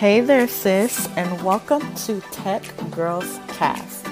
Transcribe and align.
Hey 0.00 0.22
there, 0.22 0.48
sis, 0.48 1.10
and 1.18 1.42
welcome 1.42 1.94
to 2.06 2.22
Tech 2.32 2.62
Girls 2.90 3.38
Cast, 3.48 4.04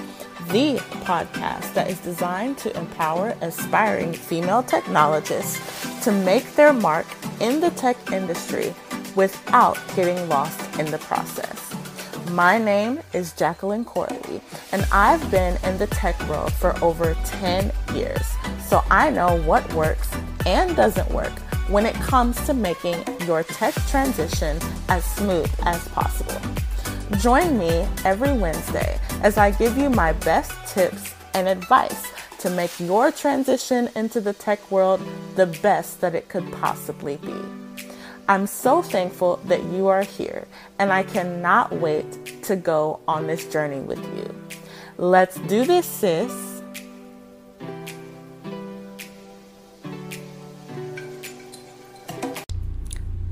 the 0.49 0.75
podcast 1.01 1.73
that 1.73 1.89
is 1.89 1.99
designed 2.01 2.59
to 2.59 2.77
empower 2.77 3.35
aspiring 3.41 4.13
female 4.13 4.61
technologists 4.61 6.03
to 6.03 6.11
make 6.11 6.53
their 6.53 6.73
mark 6.73 7.07
in 7.41 7.59
the 7.59 7.71
tech 7.71 8.11
industry 8.11 8.71
without 9.15 9.79
getting 9.95 10.29
lost 10.29 10.61
in 10.79 10.91
the 10.91 10.99
process. 10.99 11.73
My 12.29 12.59
name 12.59 12.99
is 13.13 13.33
Jacqueline 13.33 13.83
Corley, 13.83 14.41
and 14.71 14.85
I've 14.91 15.31
been 15.31 15.57
in 15.63 15.79
the 15.79 15.87
tech 15.87 16.21
world 16.29 16.53
for 16.53 16.77
over 16.83 17.15
10 17.25 17.71
years, 17.95 18.35
so 18.63 18.83
I 18.91 19.09
know 19.09 19.41
what 19.41 19.73
works 19.73 20.11
and 20.45 20.75
doesn't 20.75 21.09
work 21.09 21.33
when 21.69 21.85
it 21.85 21.95
comes 21.95 22.43
to 22.45 22.53
making 22.53 23.03
your 23.25 23.43
tech 23.43 23.75
transition 23.87 24.59
as 24.87 25.05
smooth 25.05 25.49
as 25.65 25.87
possible. 25.89 26.41
Join 27.19 27.57
me 27.57 27.87
every 28.03 28.33
Wednesday 28.33 28.99
as 29.21 29.37
I 29.37 29.51
give 29.51 29.77
you 29.77 29.89
my 29.89 30.13
best 30.13 30.51
tips 30.67 31.13
and 31.33 31.47
advice 31.47 32.11
to 32.39 32.49
make 32.49 32.79
your 32.79 33.11
transition 33.11 33.89
into 33.95 34.19
the 34.19 34.33
tech 34.33 34.71
world 34.71 35.01
the 35.35 35.45
best 35.45 36.01
that 36.01 36.15
it 36.15 36.29
could 36.29 36.51
possibly 36.53 37.17
be. 37.17 37.35
I'm 38.27 38.47
so 38.47 38.81
thankful 38.81 39.37
that 39.45 39.63
you 39.65 39.87
are 39.87 40.03
here, 40.03 40.47
and 40.77 40.91
I 40.93 41.03
cannot 41.03 41.71
wait 41.73 42.43
to 42.43 42.55
go 42.55 42.99
on 43.07 43.27
this 43.27 43.45
journey 43.45 43.79
with 43.79 43.99
you. 44.15 44.35
Let's 44.97 45.37
do 45.41 45.65
this, 45.65 45.85
sis. 45.85 46.48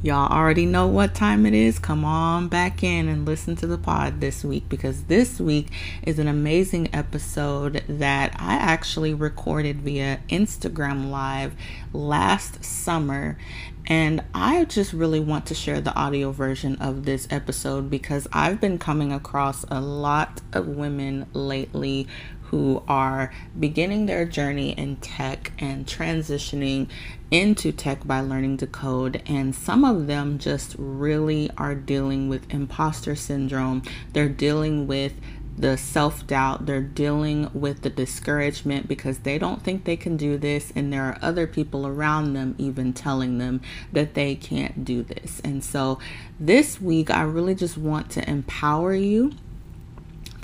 Y'all 0.07 0.31
already 0.31 0.65
know 0.65 0.87
what 0.87 1.13
time 1.13 1.45
it 1.45 1.53
is. 1.53 1.79
Come 1.79 2.05
on 2.05 2.47
back 2.47 2.81
in 2.81 3.09
and 3.09 3.25
listen 3.25 3.57
to 3.57 3.67
the 3.67 3.77
pod 3.77 4.21
this 4.21 4.41
week 4.41 4.69
because 4.69 5.03
this 5.03 5.37
week 5.37 5.67
is 6.01 6.17
an 6.17 6.29
amazing 6.29 6.87
episode 6.93 7.83
that 7.89 8.33
I 8.39 8.53
actually 8.53 9.13
recorded 9.13 9.81
via 9.81 10.21
Instagram 10.29 11.09
Live 11.09 11.55
last 11.91 12.63
summer. 12.63 13.37
And 13.85 14.23
I 14.33 14.63
just 14.63 14.93
really 14.93 15.19
want 15.19 15.45
to 15.47 15.53
share 15.53 15.81
the 15.81 15.93
audio 15.93 16.31
version 16.31 16.77
of 16.77 17.03
this 17.03 17.27
episode 17.29 17.89
because 17.89 18.29
I've 18.31 18.61
been 18.61 18.79
coming 18.79 19.11
across 19.11 19.65
a 19.69 19.81
lot 19.81 20.39
of 20.53 20.69
women 20.69 21.25
lately 21.33 22.07
who 22.43 22.81
are 22.87 23.31
beginning 23.59 24.05
their 24.05 24.25
journey 24.25 24.71
in 24.71 24.95
tech 24.97 25.51
and 25.59 25.85
transitioning 25.85 26.87
into 27.31 27.71
tech 27.71 28.05
by 28.05 28.21
learning 28.21 28.57
to 28.57 28.67
code. 28.67 29.21
And 29.25 29.53
some 29.53 29.83
of 29.83 30.07
them 30.07 30.37
just 30.37 30.75
really 30.77 31.49
are 31.57 31.75
dealing 31.75 32.29
with 32.29 32.51
imposter 32.53 33.15
syndrome. 33.15 33.83
They're 34.13 34.29
dealing 34.29 34.87
with 34.87 35.13
the 35.57 35.75
self 35.75 36.27
doubt, 36.27 36.67
they're 36.67 36.81
dealing 36.81 37.49
with 37.51 37.81
the 37.81 37.89
discouragement 37.89 38.87
because 38.87 39.19
they 39.19 39.39
don't 39.39 39.63
think 39.63 39.85
they 39.85 39.97
can 39.97 40.15
do 40.15 40.37
this, 40.37 40.71
and 40.75 40.93
there 40.93 41.03
are 41.03 41.17
other 41.19 41.47
people 41.47 41.87
around 41.87 42.33
them 42.33 42.53
even 42.59 42.93
telling 42.93 43.39
them 43.39 43.61
that 43.91 44.13
they 44.13 44.35
can't 44.35 44.85
do 44.85 45.01
this. 45.01 45.41
And 45.43 45.63
so, 45.63 45.97
this 46.39 46.79
week, 46.79 47.09
I 47.09 47.23
really 47.23 47.55
just 47.55 47.75
want 47.75 48.11
to 48.11 48.29
empower 48.29 48.93
you 48.93 49.31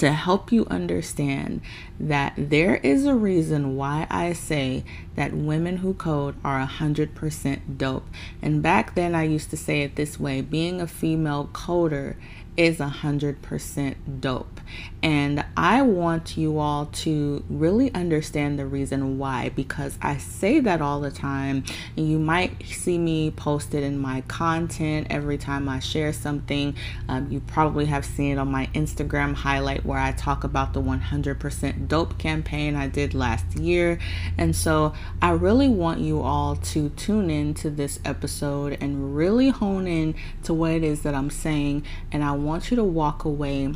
to 0.03 0.11
help 0.11 0.51
you 0.51 0.65
understand 0.65 1.61
that 1.97 2.33
there 2.35 2.75
is 2.83 3.05
a 3.05 3.15
reason 3.15 3.77
why 3.77 4.05
I 4.09 4.33
say 4.33 4.83
that 5.15 5.31
women 5.31 5.77
who 5.77 5.93
code 5.93 6.35
are 6.43 6.59
100% 6.67 7.77
dope. 7.77 8.05
And 8.41 8.61
back 8.61 8.95
then, 8.95 9.15
I 9.15 9.23
used 9.23 9.49
to 9.51 9.55
say 9.55 9.81
it 9.81 9.95
this 9.95 10.19
way 10.19 10.41
being 10.41 10.81
a 10.81 10.87
female 10.87 11.49
coder 11.53 12.17
is 12.55 12.77
100% 12.77 13.95
dope. 14.19 14.59
And 15.01 15.43
I 15.57 15.81
want 15.81 16.37
you 16.37 16.59
all 16.59 16.85
to 16.85 17.43
really 17.49 17.93
understand 17.93 18.57
the 18.57 18.65
reason 18.65 19.17
why 19.17 19.49
because 19.49 19.97
I 20.01 20.17
say 20.17 20.61
that 20.61 20.81
all 20.81 21.01
the 21.01 21.11
time. 21.11 21.65
And 21.97 22.09
you 22.09 22.19
might 22.19 22.65
see 22.65 22.97
me 22.97 23.31
posted 23.31 23.83
in 23.83 23.97
my 23.97 24.21
content 24.21 25.07
every 25.09 25.37
time 25.37 25.67
I 25.67 25.79
share 25.79 26.13
something. 26.13 26.75
Um, 27.09 27.29
you 27.29 27.41
probably 27.41 27.85
have 27.85 28.05
seen 28.05 28.33
it 28.33 28.37
on 28.37 28.49
my 28.49 28.67
Instagram 28.67 29.33
highlight 29.33 29.85
where 29.85 29.99
I 29.99 30.13
talk 30.13 30.43
about 30.43 30.73
the 30.73 30.81
100% 30.81 31.87
dope 31.87 32.17
campaign 32.17 32.75
I 32.75 32.87
did 32.87 33.13
last 33.13 33.57
year. 33.57 33.99
And 34.37 34.55
so 34.55 34.93
I 35.21 35.31
really 35.31 35.67
want 35.69 35.99
you 35.99 36.21
all 36.21 36.55
to 36.55 36.89
tune 36.89 37.29
in 37.29 37.53
to 37.55 37.69
this 37.69 37.99
episode 38.05 38.77
and 38.79 39.15
really 39.15 39.49
hone 39.49 39.87
in 39.87 40.15
to 40.43 40.53
what 40.53 40.71
it 40.71 40.83
is 40.83 41.01
that 41.01 41.13
I'm 41.13 41.29
saying. 41.29 41.83
And 42.11 42.23
I 42.23 42.31
want 42.43 42.69
you 42.69 42.77
to 42.77 42.83
walk 42.83 43.25
away 43.25 43.73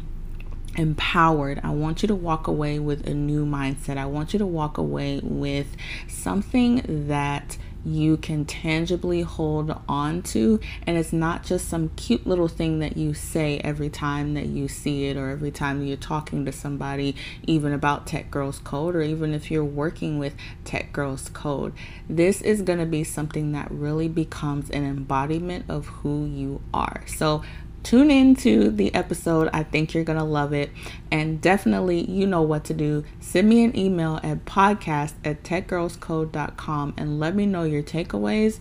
empowered. 0.78 1.60
I 1.64 1.72
want 1.72 2.04
you 2.04 2.08
to 2.08 2.16
walk 2.16 2.48
away 2.48 2.80
with 2.80 3.08
a 3.08 3.14
new 3.14 3.46
mindset. 3.46 3.98
I 3.98 4.06
want 4.06 4.34
you 4.34 4.40
to 4.40 4.46
walk 4.46 4.78
away 4.78 5.20
with 5.24 5.76
something 6.08 7.08
that 7.08 7.58
you 7.86 8.18
can 8.18 8.44
tangibly 8.44 9.22
hold 9.22 9.74
on 9.88 10.22
to. 10.22 10.60
And 10.86 10.98
it's 10.98 11.14
not 11.14 11.44
just 11.44 11.70
some 11.70 11.90
cute 11.90 12.28
little 12.28 12.50
thing 12.50 12.80
that 12.80 12.98
you 12.98 13.14
say 13.14 13.60
every 13.60 13.90
time 13.90 14.34
that 14.34 14.48
you 14.48 14.68
see 14.68 15.06
it 15.06 15.16
or 15.16 15.30
every 15.30 15.52
time 15.52 15.86
you're 15.86 15.96
talking 15.96 16.44
to 16.46 16.52
somebody, 16.52 17.16
even 17.44 17.72
about 17.72 18.06
Tech 18.06 18.30
Girls 18.30 18.60
Code 18.60 18.96
or 18.96 19.02
even 19.02 19.34
if 19.34 19.50
you're 19.50 19.64
working 19.64 20.20
with 20.20 20.36
Tech 20.66 20.92
Girls 20.92 21.30
Code. 21.30 21.74
This 22.10 22.42
is 22.42 22.62
going 22.62 22.80
to 22.80 22.86
be 22.86 23.06
something 23.06 23.54
that 23.54 23.72
really 23.72 24.10
becomes 24.10 24.70
an 24.70 24.84
embodiment 24.84 25.66
of 25.70 25.88
who 25.88 26.26
you 26.26 26.62
are. 26.74 27.04
So 27.08 27.42
tune 27.84 28.12
into 28.12 28.70
the 28.70 28.94
episode. 28.94 29.50
I 29.54 29.64
think 29.64 29.94
you're 29.94 30.04
going 30.04 30.20
to 30.20 30.26
love 30.26 30.54
it. 30.54 30.72
And 31.12 31.40
definitely, 31.42 32.10
you 32.10 32.28
know 32.28 32.42
what 32.42 32.64
to 32.66 32.74
do. 32.74 33.04
Send 33.20 33.50
me 33.50 33.64
an 33.64 33.78
email 33.78 34.20
at 34.24 34.46
podcast 34.46 35.14
at 35.24 35.44
techgirlscode.com 35.44 36.94
and 36.98 37.20
let 37.20 37.36
me 37.36 37.46
know 37.46 37.64
your 37.64 37.84
takeaways. 37.84 38.60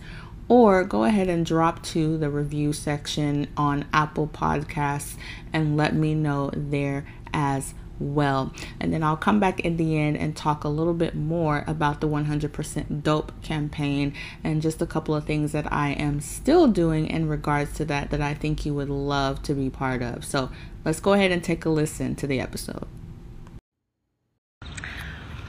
Or 0.49 0.83
go 0.85 1.03
ahead 1.03 1.27
and 1.27 1.45
drop 1.45 1.83
to 1.83 2.17
the 2.17 2.29
review 2.29 2.71
section 2.71 3.47
on 3.57 3.85
Apple 3.91 4.27
Podcasts 4.27 5.15
and 5.51 5.75
let 5.75 5.93
me 5.93 6.13
know 6.13 6.51
there 6.53 7.05
as 7.33 7.73
well. 7.73 7.86
And 7.99 8.93
then 8.93 9.03
I'll 9.03 9.17
come 9.17 9.39
back 9.39 9.59
in 9.61 9.77
the 9.77 9.97
end 9.97 10.17
and 10.17 10.35
talk 10.35 10.63
a 10.63 10.69
little 10.69 10.93
bit 10.93 11.15
more 11.15 11.63
about 11.67 12.01
the 12.01 12.07
100% 12.07 13.03
dope 13.03 13.31
campaign 13.41 14.13
and 14.43 14.61
just 14.61 14.81
a 14.81 14.85
couple 14.85 15.15
of 15.15 15.25
things 15.25 15.51
that 15.51 15.71
I 15.71 15.91
am 15.91 16.19
still 16.19 16.67
doing 16.67 17.07
in 17.07 17.27
regards 17.27 17.73
to 17.75 17.85
that 17.85 18.09
that 18.11 18.21
I 18.21 18.33
think 18.33 18.65
you 18.65 18.73
would 18.73 18.89
love 18.89 19.41
to 19.43 19.53
be 19.53 19.69
part 19.69 20.01
of. 20.01 20.25
So 20.25 20.49
let's 20.85 20.99
go 20.99 21.13
ahead 21.13 21.31
and 21.31 21.43
take 21.43 21.65
a 21.65 21.69
listen 21.69 22.15
to 22.15 22.27
the 22.27 22.39
episode. 22.39 22.87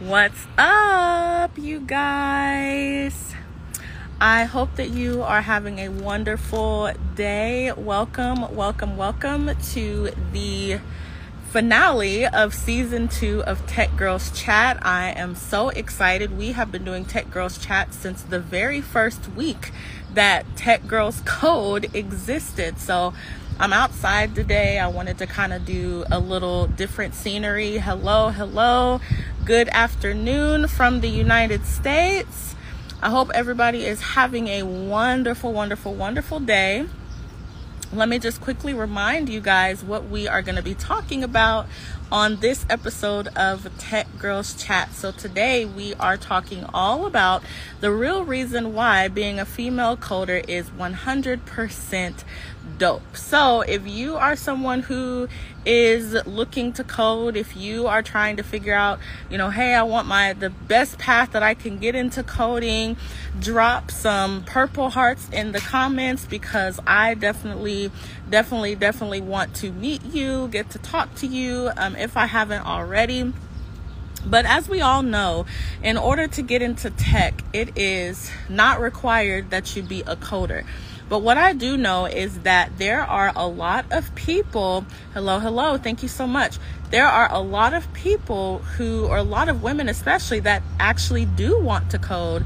What's 0.01 0.47
up, 0.57 1.59
you 1.59 1.81
guys? 1.81 3.35
I 4.21 4.45
hope 4.45 4.77
that 4.77 4.91
you 4.91 5.23
are 5.23 5.43
having 5.43 5.79
a 5.81 5.89
wonderful 5.89 6.93
day. 7.15 7.73
Welcome, 7.73 8.55
welcome, 8.55 8.97
welcome 8.97 9.51
to 9.73 10.11
the 10.33 10.79
finale 11.49 12.27
of 12.27 12.53
season 12.53 13.09
two 13.09 13.43
of 13.45 13.67
Tech 13.67 13.97
Girls 13.97 14.31
Chat. 14.39 14.79
I 14.85 15.13
am 15.13 15.35
so 15.35 15.71
excited. 15.71 16.37
We 16.37 16.53
have 16.53 16.71
been 16.71 16.85
doing 16.85 17.07
Tech 17.07 17.31
Girls 17.31 17.57
Chat 17.57 17.95
since 17.95 18.21
the 18.23 18.39
very 18.39 18.83
first 18.83 19.29
week 19.31 19.73
that 20.13 20.45
Tech 20.57 20.87
Girls 20.87 21.23
Code 21.25 21.89
existed. 21.95 22.79
So 22.79 23.15
I'm 23.59 23.73
outside 23.73 24.35
today. 24.35 24.79
I 24.79 24.89
wanted 24.89 25.17
to 25.19 25.27
kind 25.27 25.55
of 25.55 25.65
do 25.65 26.05
a 26.11 26.21
little 26.21 26.67
different 26.67 27.15
scenery. 27.15 27.79
Hello, 27.79 28.29
hello. 28.29 29.01
Good 29.47 29.71
afternoon 29.71 30.69
from 30.69 31.01
the 31.01 31.09
United 31.09 31.65
States. 31.65 32.55
I 33.01 33.09
hope 33.09 33.31
everybody 33.33 33.87
is 33.87 34.03
having 34.03 34.49
a 34.49 34.65
wonderful, 34.65 35.55
wonderful, 35.55 35.95
wonderful 35.95 36.41
day 36.41 36.85
let 37.93 38.09
me 38.09 38.19
just 38.19 38.41
quickly 38.41 38.75
remind 38.75 39.29
you 39.29 39.41
guys 39.41 39.83
what 39.83 40.09
we 40.09 40.29
are 40.29 40.43
going 40.43 40.57
to 40.57 40.63
be 40.63 40.75
talking 40.75 41.25
about 41.25 41.67
on 42.13 42.37
this 42.37 42.67
episode 42.69 43.29
of 43.29 43.67
Tech 43.79 44.07
Girls 44.19 44.55
Chat. 44.63 44.93
So, 44.93 45.11
today 45.11 45.65
we 45.65 45.95
are 45.95 46.17
talking 46.17 46.65
all 46.75 47.07
about 47.07 47.43
the 47.81 47.91
real 47.91 48.25
reason 48.25 48.75
why 48.75 49.09
being 49.09 49.41
a 49.41 49.47
female 49.47 49.97
coder 49.97 50.47
is 50.49 50.69
100% 50.71 52.25
dope. 52.77 53.17
So, 53.17 53.63
if 53.63 53.87
you 53.87 54.17
are 54.17 54.37
someone 54.37 54.81
who 54.81 55.29
is 55.65 56.15
looking 56.27 56.73
to 56.75 56.85
code, 56.85 57.37
if 57.37 57.57
you 57.57 57.87
are 57.87 58.03
trying 58.03 58.37
to 58.37 58.43
figure 58.43 58.75
out, 58.75 58.99
you 59.31 59.39
know, 59.39 59.51
hey, 59.51 59.75
I 59.75 59.83
want 59.83 60.07
my 60.07 60.33
the 60.33 60.51
best 60.51 60.99
path 60.99 61.33
that 61.33 61.43
I 61.43 61.55
can 61.55 61.79
get 61.79 61.95
into 61.95 62.23
coding, 62.23 62.97
drop 63.41 63.91
some 63.91 64.45
purple 64.45 64.91
hearts 64.91 65.29
in 65.31 65.53
the 65.53 65.61
comments 65.61 66.25
because 66.25 66.81
I 66.87 67.15
definitely 67.15 67.91
definitely 68.31 68.75
definitely 68.75 69.21
want 69.21 69.55
to 69.57 69.73
meet 69.73 70.05
you, 70.05 70.49
get 70.49 70.71
to 70.71 70.79
talk 70.79 71.15
to 71.17 71.27
you 71.27 71.71
um, 71.77 71.97
if 71.97 72.17
I 72.17 72.27
haven't 72.27 72.65
already. 72.65 73.33
But 74.27 74.47
as 74.47 74.69
we 74.69 74.81
all 74.81 75.03
know, 75.03 75.47
in 75.83 75.97
order 75.97 76.27
to 76.27 76.43
get 76.43 76.61
into 76.61 76.91
tech, 76.91 77.43
it 77.53 77.79
is 77.79 78.31
not 78.49 78.81
required 78.81 79.51
that 79.51 79.77
you 79.77 79.83
be 79.83 80.01
a 80.03 80.17
coder 80.17 80.65
But 81.09 81.21
what 81.21 81.39
I 81.39 81.55
do 81.55 81.77
know 81.77 82.05
is 82.07 82.41
that 82.41 82.77
there 82.79 83.03
are 83.03 83.33
a 83.35 83.47
lot 83.47 83.87
of 83.91 84.15
people, 84.15 84.85
hello, 85.15 85.39
hello, 85.39 85.79
thank 85.79 86.03
you 86.03 86.09
so 86.09 86.27
much. 86.27 86.59
There 86.91 87.07
are 87.07 87.31
a 87.31 87.41
lot 87.41 87.75
of 87.75 87.93
people 87.93 88.59
who, 88.59 89.07
or 89.07 89.19
a 89.19 89.23
lot 89.23 89.49
of 89.49 89.63
women 89.63 89.89
especially, 89.89 90.41
that 90.41 90.63
actually 90.79 91.27
do 91.27 91.59
want 91.59 91.91
to 91.91 91.99
code. 91.99 92.45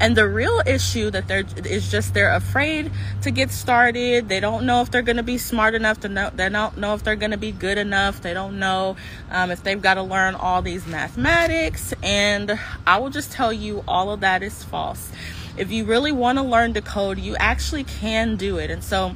And 0.00 0.16
the 0.16 0.28
real 0.28 0.60
issue 0.66 1.10
that 1.10 1.28
they're 1.28 1.44
is 1.64 1.90
just 1.90 2.14
they're 2.14 2.34
afraid 2.34 2.90
to 3.22 3.30
get 3.30 3.52
started. 3.52 4.28
They 4.28 4.40
don't 4.40 4.66
know 4.66 4.82
if 4.82 4.90
they're 4.90 5.02
going 5.02 5.18
to 5.18 5.22
be 5.22 5.38
smart 5.38 5.76
enough 5.76 6.00
to 6.00 6.08
know. 6.08 6.30
They 6.34 6.48
don't 6.48 6.76
know 6.78 6.94
if 6.94 7.04
they're 7.04 7.14
going 7.14 7.30
to 7.30 7.36
be 7.36 7.52
good 7.52 7.78
enough. 7.78 8.20
They 8.20 8.34
don't 8.34 8.58
know 8.58 8.96
um, 9.30 9.52
if 9.52 9.62
they've 9.62 9.80
got 9.80 9.94
to 9.94 10.02
learn 10.02 10.34
all 10.34 10.62
these 10.62 10.84
mathematics. 10.88 11.94
And 12.02 12.58
I 12.84 12.98
will 12.98 13.10
just 13.10 13.30
tell 13.30 13.52
you, 13.52 13.84
all 13.86 14.10
of 14.10 14.20
that 14.20 14.42
is 14.42 14.64
false 14.64 15.12
if 15.56 15.70
you 15.70 15.84
really 15.84 16.12
want 16.12 16.38
to 16.38 16.44
learn 16.44 16.74
to 16.74 16.82
code, 16.82 17.18
you 17.18 17.36
actually 17.36 17.84
can 17.84 18.36
do 18.36 18.58
it. 18.58 18.70
And 18.70 18.82
so, 18.82 19.14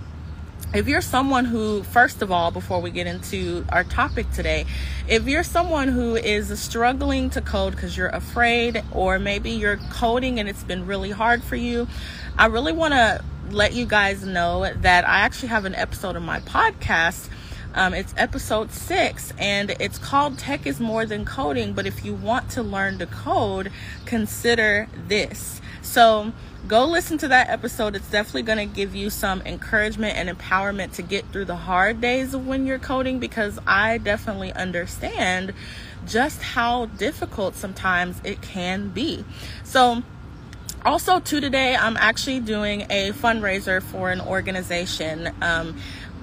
if 0.74 0.86
you're 0.86 1.00
someone 1.00 1.46
who, 1.46 1.82
first 1.82 2.20
of 2.20 2.30
all, 2.30 2.50
before 2.50 2.80
we 2.80 2.90
get 2.90 3.06
into 3.06 3.64
our 3.70 3.84
topic 3.84 4.30
today, 4.32 4.66
if 5.08 5.26
you're 5.26 5.42
someone 5.42 5.88
who 5.88 6.14
is 6.14 6.56
struggling 6.60 7.30
to 7.30 7.40
code 7.40 7.74
because 7.74 7.96
you're 7.96 8.08
afraid, 8.08 8.82
or 8.92 9.18
maybe 9.18 9.50
you're 9.50 9.78
coding 9.90 10.38
and 10.38 10.48
it's 10.48 10.62
been 10.62 10.86
really 10.86 11.10
hard 11.10 11.42
for 11.42 11.56
you, 11.56 11.88
I 12.36 12.46
really 12.46 12.72
want 12.72 12.92
to 12.92 13.24
let 13.50 13.72
you 13.72 13.86
guys 13.86 14.24
know 14.24 14.70
that 14.82 15.08
I 15.08 15.20
actually 15.20 15.48
have 15.48 15.64
an 15.64 15.74
episode 15.74 16.16
of 16.16 16.22
my 16.22 16.40
podcast. 16.40 17.28
Um, 17.74 17.94
it's 17.94 18.12
episode 18.16 18.70
six, 18.72 19.32
and 19.38 19.70
it's 19.78 19.98
called 19.98 20.38
Tech 20.38 20.66
is 20.66 20.80
More 20.80 21.06
Than 21.06 21.24
Coding. 21.24 21.72
But 21.72 21.86
if 21.86 22.04
you 22.04 22.12
want 22.12 22.50
to 22.50 22.62
learn 22.62 22.98
to 22.98 23.06
code, 23.06 23.70
consider 24.04 24.88
this. 25.06 25.60
So 25.88 26.32
go 26.66 26.84
listen 26.84 27.16
to 27.18 27.28
that 27.28 27.48
episode. 27.48 27.96
It's 27.96 28.10
definitely 28.10 28.42
going 28.42 28.58
to 28.58 28.74
give 28.74 28.94
you 28.94 29.08
some 29.08 29.40
encouragement 29.46 30.18
and 30.18 30.28
empowerment 30.28 30.92
to 30.92 31.02
get 31.02 31.26
through 31.32 31.46
the 31.46 31.56
hard 31.56 32.02
days 32.02 32.36
when 32.36 32.66
you're 32.66 32.78
coding 32.78 33.18
because 33.18 33.58
I 33.66 33.96
definitely 33.96 34.52
understand 34.52 35.54
just 36.06 36.42
how 36.42 36.86
difficult 36.86 37.54
sometimes 37.54 38.20
it 38.22 38.42
can 38.42 38.90
be. 38.90 39.24
So, 39.64 40.02
also, 40.84 41.20
to 41.20 41.40
today, 41.40 41.74
I'm 41.74 41.96
actually 41.96 42.40
doing 42.40 42.82
a 42.90 43.12
fundraiser 43.12 43.82
for 43.82 44.10
an 44.10 44.20
organization. 44.20 45.32
Um, 45.40 45.76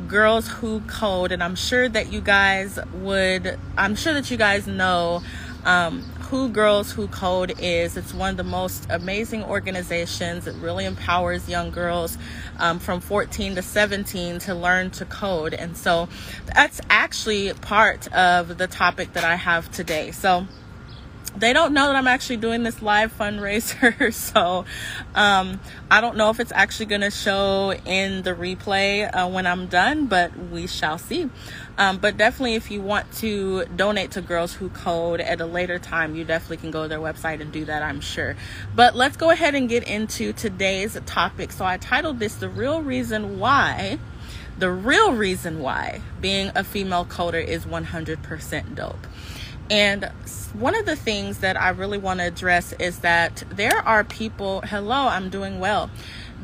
Girls 0.07 0.47
Who 0.47 0.81
Code, 0.81 1.31
and 1.31 1.41
I'm 1.41 1.55
sure 1.55 1.89
that 1.89 2.11
you 2.11 2.21
guys 2.21 2.77
would, 2.93 3.57
I'm 3.77 3.95
sure 3.95 4.13
that 4.13 4.29
you 4.29 4.37
guys 4.37 4.67
know 4.67 5.23
um, 5.65 6.03
who 6.25 6.49
Girls 6.49 6.91
Who 6.91 7.07
Code 7.07 7.53
is. 7.59 7.97
It's 7.97 8.13
one 8.13 8.31
of 8.31 8.37
the 8.37 8.43
most 8.43 8.87
amazing 8.89 9.43
organizations. 9.43 10.47
It 10.47 10.55
really 10.55 10.85
empowers 10.85 11.47
young 11.47 11.71
girls 11.71 12.17
um, 12.57 12.79
from 12.79 12.99
14 12.99 13.55
to 13.55 13.61
17 13.61 14.39
to 14.39 14.55
learn 14.55 14.89
to 14.91 15.05
code. 15.05 15.53
And 15.53 15.77
so 15.77 16.09
that's 16.53 16.81
actually 16.89 17.53
part 17.53 18.11
of 18.13 18.57
the 18.57 18.67
topic 18.67 19.13
that 19.13 19.23
I 19.23 19.35
have 19.35 19.71
today. 19.71 20.11
So 20.11 20.47
they 21.37 21.53
don't 21.53 21.73
know 21.73 21.87
that 21.87 21.95
I'm 21.95 22.07
actually 22.07 22.37
doing 22.37 22.63
this 22.63 22.81
live 22.81 23.15
fundraiser. 23.15 24.13
so 24.33 24.65
um, 25.13 25.59
I 25.91 26.01
don't 26.01 26.17
know 26.17 26.29
if 26.29 26.39
it's 26.39 26.51
actually 26.53 26.87
going 26.87 27.01
to 27.01 27.11
show 27.11 27.73
in 27.85 28.23
the 28.23 28.31
replay 28.31 29.09
uh, 29.13 29.27
when 29.27 29.45
I'm 29.45 29.67
done, 29.67 30.07
but 30.07 30.37
we 30.49 30.67
shall 30.67 30.97
see. 30.97 31.29
Um, 31.77 31.97
but 31.97 32.17
definitely, 32.17 32.55
if 32.55 32.71
you 32.71 32.81
want 32.81 33.11
to 33.15 33.65
donate 33.65 34.11
to 34.11 34.21
Girls 34.21 34.53
Who 34.53 34.69
Code 34.69 35.19
at 35.19 35.41
a 35.41 35.45
later 35.45 35.77
time, 35.77 36.15
you 36.15 36.23
definitely 36.23 36.57
can 36.57 36.71
go 36.71 36.83
to 36.83 36.87
their 36.87 36.99
website 36.99 37.41
and 37.41 37.51
do 37.51 37.65
that, 37.65 37.83
I'm 37.83 37.99
sure. 37.99 38.35
But 38.73 38.95
let's 38.95 39.17
go 39.17 39.29
ahead 39.29 39.55
and 39.55 39.67
get 39.67 39.83
into 39.83 40.31
today's 40.33 40.97
topic. 41.05 41.51
So 41.51 41.65
I 41.65 41.77
titled 41.77 42.19
this 42.19 42.35
The 42.35 42.49
Real 42.49 42.81
Reason 42.81 43.39
Why. 43.39 43.99
The 44.57 44.71
real 44.71 45.11
reason 45.11 45.59
why 45.59 45.99
being 46.21 46.49
a 46.55 46.63
female 46.63 47.03
coder 47.03 47.45
is 47.45 47.65
100% 47.65 48.75
dope. 48.75 49.05
And 49.69 50.05
one 50.53 50.75
of 50.75 50.85
the 50.85 50.95
things 50.95 51.39
that 51.39 51.59
I 51.59 51.69
really 51.69 51.97
want 51.97 52.19
to 52.21 52.27
address 52.27 52.71
is 52.73 52.99
that 52.99 53.43
there 53.49 53.77
are 53.79 54.03
people, 54.03 54.61
hello, 54.61 55.07
I'm 55.07 55.29
doing 55.29 55.59
well. 55.59 55.89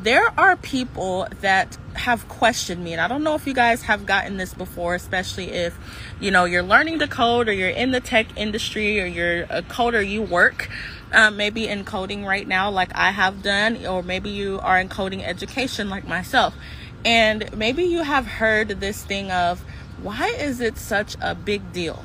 There 0.02 0.34
are 0.40 0.56
people 0.56 1.28
that 1.42 1.78
have 1.94 2.28
questioned 2.28 2.84
me, 2.84 2.94
and 2.94 3.02
I 3.02 3.08
don't 3.08 3.24
know 3.24 3.36
if 3.36 3.46
you 3.46 3.54
guys 3.54 3.84
have 3.84 4.06
gotten 4.06 4.38
this 4.38 4.54
before, 4.54 4.96
especially 4.96 5.52
if 5.52 5.78
you 6.20 6.32
know 6.32 6.46
you're 6.46 6.64
learning 6.64 7.00
to 7.00 7.08
code 7.08 7.48
or 7.48 7.54
you're 7.54 7.70
in 7.70 7.92
the 7.92 8.00
tech 8.00 8.26
industry 8.36 9.00
or 9.00 9.06
you're 9.06 9.44
a 9.44 9.62
coder, 9.62 10.08
you 10.08 10.24
work. 10.24 10.70
Um, 11.14 11.36
maybe 11.36 11.68
in 11.68 11.84
coding 11.84 12.26
right 12.26 12.48
now, 12.48 12.72
like 12.72 12.90
I 12.96 13.12
have 13.12 13.44
done, 13.44 13.86
or 13.86 14.02
maybe 14.02 14.30
you 14.30 14.60
are 14.64 14.80
in 14.80 14.90
coding 14.90 15.24
education, 15.24 15.90
like 15.90 16.08
myself. 16.08 16.56
And 17.04 17.56
maybe 17.56 17.84
you 17.84 18.04
have 18.04 18.26
heard 18.26 18.70
this 18.70 19.04
thing 19.04 19.30
of 19.30 19.62
why 20.02 20.30
is 20.30 20.62
it 20.62 20.78
such 20.78 21.16
a 21.22 21.36
big 21.36 21.74
deal? 21.74 22.04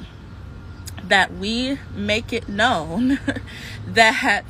that 1.09 1.35
we 1.35 1.79
make 1.95 2.33
it 2.33 2.49
known 2.49 3.19
that 3.87 4.45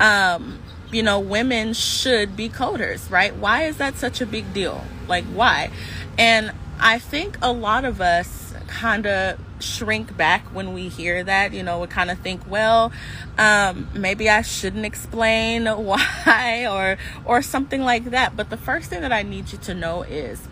um, 0.00 0.58
you 0.94 1.02
know 1.02 1.18
women 1.18 1.72
should 1.74 2.36
be 2.36 2.48
coders 2.48 3.10
right? 3.10 3.34
Why 3.34 3.64
is 3.64 3.76
that 3.78 3.96
such 3.96 4.20
a 4.20 4.26
big 4.26 4.52
deal? 4.54 4.84
Like 5.08 5.24
why? 5.24 5.70
And 6.18 6.52
i 6.80 6.98
think 6.98 7.38
a 7.40 7.52
lot 7.52 7.84
of 7.84 8.00
us 8.00 8.52
kind 8.66 9.06
of 9.06 9.38
shrink 9.60 10.16
back 10.16 10.44
when 10.52 10.74
we 10.74 10.88
hear 10.88 11.22
that 11.22 11.52
you 11.52 11.62
know 11.62 11.80
we 11.80 11.86
kind 11.86 12.10
of 12.10 12.18
think 12.18 12.40
well 12.48 12.92
um, 13.38 13.88
maybe 13.94 14.28
i 14.28 14.42
shouldn't 14.42 14.84
explain 14.84 15.66
why 15.66 16.66
or 16.66 16.98
or 17.24 17.42
something 17.42 17.82
like 17.82 18.06
that. 18.06 18.36
But 18.36 18.50
the 18.50 18.56
first 18.56 18.90
thing 18.90 19.00
that 19.00 19.12
i 19.12 19.22
need 19.22 19.52
you 19.52 19.58
to 19.58 19.74
know 19.74 20.02
is 20.02 20.48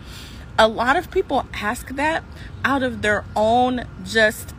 a 0.57 0.67
lot 0.67 0.95
of 0.95 1.09
people 1.11 1.45
ask 1.53 1.89
that 1.95 2.23
out 2.63 2.83
of 2.83 3.01
their 3.01 3.25
own 3.35 3.85
just 4.05 4.52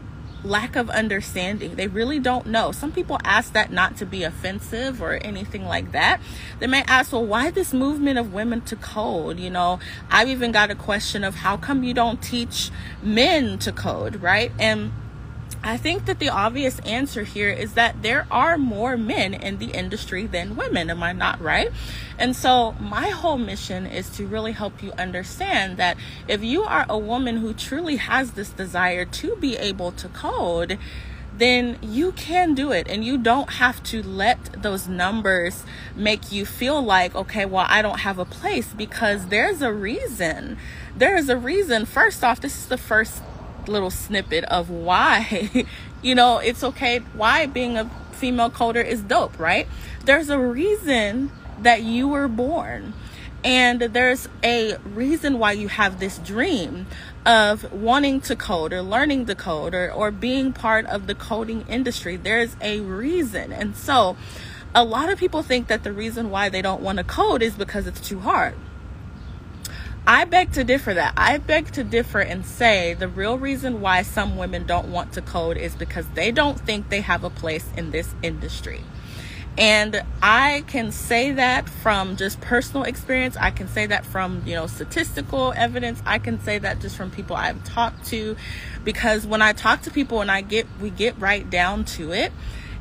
lack 0.44 0.76
of 0.76 0.90
understanding. 0.90 1.74
They 1.76 1.88
really 1.88 2.20
don't 2.20 2.46
know. 2.46 2.70
Some 2.70 2.92
people 2.92 3.18
ask 3.24 3.52
that 3.54 3.72
not 3.72 3.96
to 3.96 4.06
be 4.06 4.22
offensive 4.22 5.02
or 5.02 5.14
anything 5.14 5.64
like 5.64 5.92
that. 5.92 6.20
They 6.60 6.66
may 6.66 6.82
ask, 6.82 7.12
well, 7.12 7.24
why 7.24 7.50
this 7.50 7.72
movement 7.72 8.18
of 8.18 8.32
women 8.32 8.60
to 8.62 8.76
code? 8.76 9.40
You 9.40 9.50
know, 9.50 9.80
I've 10.10 10.28
even 10.28 10.52
got 10.52 10.70
a 10.70 10.74
question 10.74 11.24
of 11.24 11.36
how 11.36 11.56
come 11.56 11.82
you 11.82 11.94
don't 11.94 12.22
teach 12.22 12.70
men 13.02 13.58
to 13.60 13.72
code, 13.72 14.16
right? 14.16 14.52
And 14.58 14.92
I 15.66 15.78
think 15.78 16.04
that 16.04 16.18
the 16.18 16.28
obvious 16.28 16.78
answer 16.80 17.22
here 17.22 17.48
is 17.48 17.72
that 17.72 18.02
there 18.02 18.26
are 18.30 18.58
more 18.58 18.98
men 18.98 19.32
in 19.32 19.56
the 19.56 19.70
industry 19.70 20.26
than 20.26 20.56
women. 20.56 20.90
Am 20.90 21.02
I 21.02 21.14
not 21.14 21.40
right? 21.40 21.70
And 22.18 22.36
so, 22.36 22.72
my 22.72 23.08
whole 23.08 23.38
mission 23.38 23.86
is 23.86 24.10
to 24.10 24.26
really 24.26 24.52
help 24.52 24.82
you 24.82 24.92
understand 24.92 25.78
that 25.78 25.96
if 26.28 26.44
you 26.44 26.64
are 26.64 26.84
a 26.86 26.98
woman 26.98 27.38
who 27.38 27.54
truly 27.54 27.96
has 27.96 28.32
this 28.32 28.50
desire 28.50 29.06
to 29.06 29.36
be 29.36 29.56
able 29.56 29.90
to 29.92 30.08
code, 30.08 30.78
then 31.36 31.78
you 31.80 32.12
can 32.12 32.54
do 32.54 32.70
it 32.70 32.86
and 32.86 33.02
you 33.02 33.16
don't 33.16 33.54
have 33.54 33.82
to 33.84 34.02
let 34.02 34.62
those 34.62 34.86
numbers 34.86 35.64
make 35.96 36.30
you 36.30 36.46
feel 36.46 36.80
like 36.80 37.12
okay 37.16 37.44
well 37.44 37.66
I 37.68 37.82
don't 37.82 38.00
have 38.00 38.20
a 38.20 38.24
place 38.24 38.72
because 38.72 39.26
there's 39.26 39.60
a 39.60 39.72
reason 39.72 40.56
there 40.96 41.16
is 41.16 41.28
a 41.28 41.36
reason 41.36 41.86
first 41.86 42.22
off 42.22 42.40
this 42.40 42.56
is 42.56 42.66
the 42.66 42.78
first 42.78 43.20
little 43.68 43.90
snippet 43.90 44.44
of 44.44 44.70
why, 44.70 45.66
you 46.02 46.14
know, 46.14 46.38
it's 46.38 46.62
okay, 46.62 46.98
why 47.14 47.46
being 47.46 47.76
a 47.76 47.90
female 48.12 48.50
coder 48.50 48.84
is 48.84 49.02
dope, 49.02 49.38
right? 49.38 49.66
There's 50.04 50.30
a 50.30 50.38
reason 50.38 51.30
that 51.60 51.82
you 51.82 52.08
were 52.08 52.28
born. 52.28 52.94
And 53.44 53.80
there's 53.80 54.26
a 54.42 54.76
reason 54.84 55.38
why 55.38 55.52
you 55.52 55.68
have 55.68 56.00
this 56.00 56.16
dream 56.18 56.86
of 57.26 57.70
wanting 57.72 58.22
to 58.22 58.36
code 58.36 58.72
or 58.72 58.80
learning 58.80 59.26
to 59.26 59.34
code 59.34 59.74
or, 59.74 59.92
or 59.92 60.10
being 60.10 60.54
part 60.54 60.86
of 60.86 61.06
the 61.06 61.14
coding 61.14 61.66
industry. 61.68 62.16
There's 62.16 62.56
a 62.62 62.80
reason. 62.80 63.52
And 63.52 63.76
so 63.76 64.16
a 64.74 64.82
lot 64.82 65.10
of 65.10 65.18
people 65.18 65.42
think 65.42 65.68
that 65.68 65.84
the 65.84 65.92
reason 65.92 66.30
why 66.30 66.48
they 66.48 66.62
don't 66.62 66.80
want 66.80 66.98
to 66.98 67.04
code 67.04 67.42
is 67.42 67.54
because 67.54 67.86
it's 67.86 68.00
too 68.00 68.20
hard. 68.20 68.54
I 70.06 70.26
beg 70.26 70.52
to 70.52 70.64
differ 70.64 70.92
that. 70.92 71.14
I 71.16 71.38
beg 71.38 71.72
to 71.72 71.82
differ 71.82 72.20
and 72.20 72.44
say 72.44 72.92
the 72.92 73.08
real 73.08 73.38
reason 73.38 73.80
why 73.80 74.02
some 74.02 74.36
women 74.36 74.66
don't 74.66 74.88
want 74.88 75.12
to 75.14 75.22
code 75.22 75.56
is 75.56 75.74
because 75.74 76.06
they 76.10 76.30
don't 76.30 76.60
think 76.60 76.90
they 76.90 77.00
have 77.00 77.24
a 77.24 77.30
place 77.30 77.66
in 77.74 77.90
this 77.90 78.14
industry. 78.22 78.82
And 79.56 80.02
I 80.20 80.64
can 80.66 80.92
say 80.92 81.32
that 81.32 81.70
from 81.70 82.16
just 82.16 82.40
personal 82.42 82.82
experience. 82.82 83.34
I 83.40 83.50
can 83.50 83.66
say 83.68 83.86
that 83.86 84.04
from, 84.04 84.42
you 84.44 84.54
know, 84.54 84.66
statistical 84.66 85.54
evidence. 85.56 86.02
I 86.04 86.18
can 86.18 86.38
say 86.40 86.58
that 86.58 86.80
just 86.80 86.96
from 86.96 87.10
people 87.10 87.36
I've 87.36 87.64
talked 87.64 88.04
to 88.06 88.36
because 88.82 89.26
when 89.26 89.40
I 89.40 89.54
talk 89.54 89.82
to 89.82 89.90
people 89.90 90.20
and 90.20 90.30
I 90.30 90.42
get 90.42 90.66
we 90.82 90.90
get 90.90 91.18
right 91.18 91.48
down 91.48 91.84
to 91.96 92.12
it, 92.12 92.30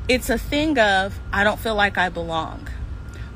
it's 0.08 0.28
a 0.28 0.36
thing 0.36 0.78
of 0.78 1.18
I 1.32 1.42
don't 1.42 1.58
feel 1.58 1.76
like 1.76 1.96
I 1.96 2.10
belong 2.10 2.68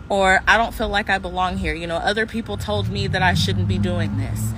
or 0.09 0.41
I 0.47 0.57
don't 0.57 0.75
feel 0.75 0.89
like 0.89 1.11
I 1.11 1.19
belong 1.19 1.59
here. 1.59 1.75
You 1.75 1.87
know, 1.87 1.97
other 1.97 2.27
people 2.27 2.57
told 2.57 2.89
me 2.89 3.07
that 3.07 3.23
I 3.23 3.35
shouldn't 3.35 3.69
be 3.69 3.79
doing 3.79 4.17
this. 4.17 4.53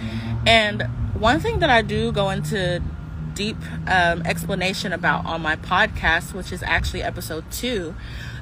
And 0.47 0.83
one 1.14 1.40
thing 1.40 1.59
that 1.61 1.71
I 1.71 1.83
do 1.83 2.12
go 2.12 2.30
into 2.30 2.83
deep 3.35 3.57
um, 3.87 4.23
explanation 4.23 4.92
about 4.92 5.26
on 5.26 5.42
my 5.42 5.57
podcast, 5.57 6.35
which 6.35 6.52
is 6.52 6.62
actually 6.62 7.02
episode 7.02 7.50
two, 7.50 7.95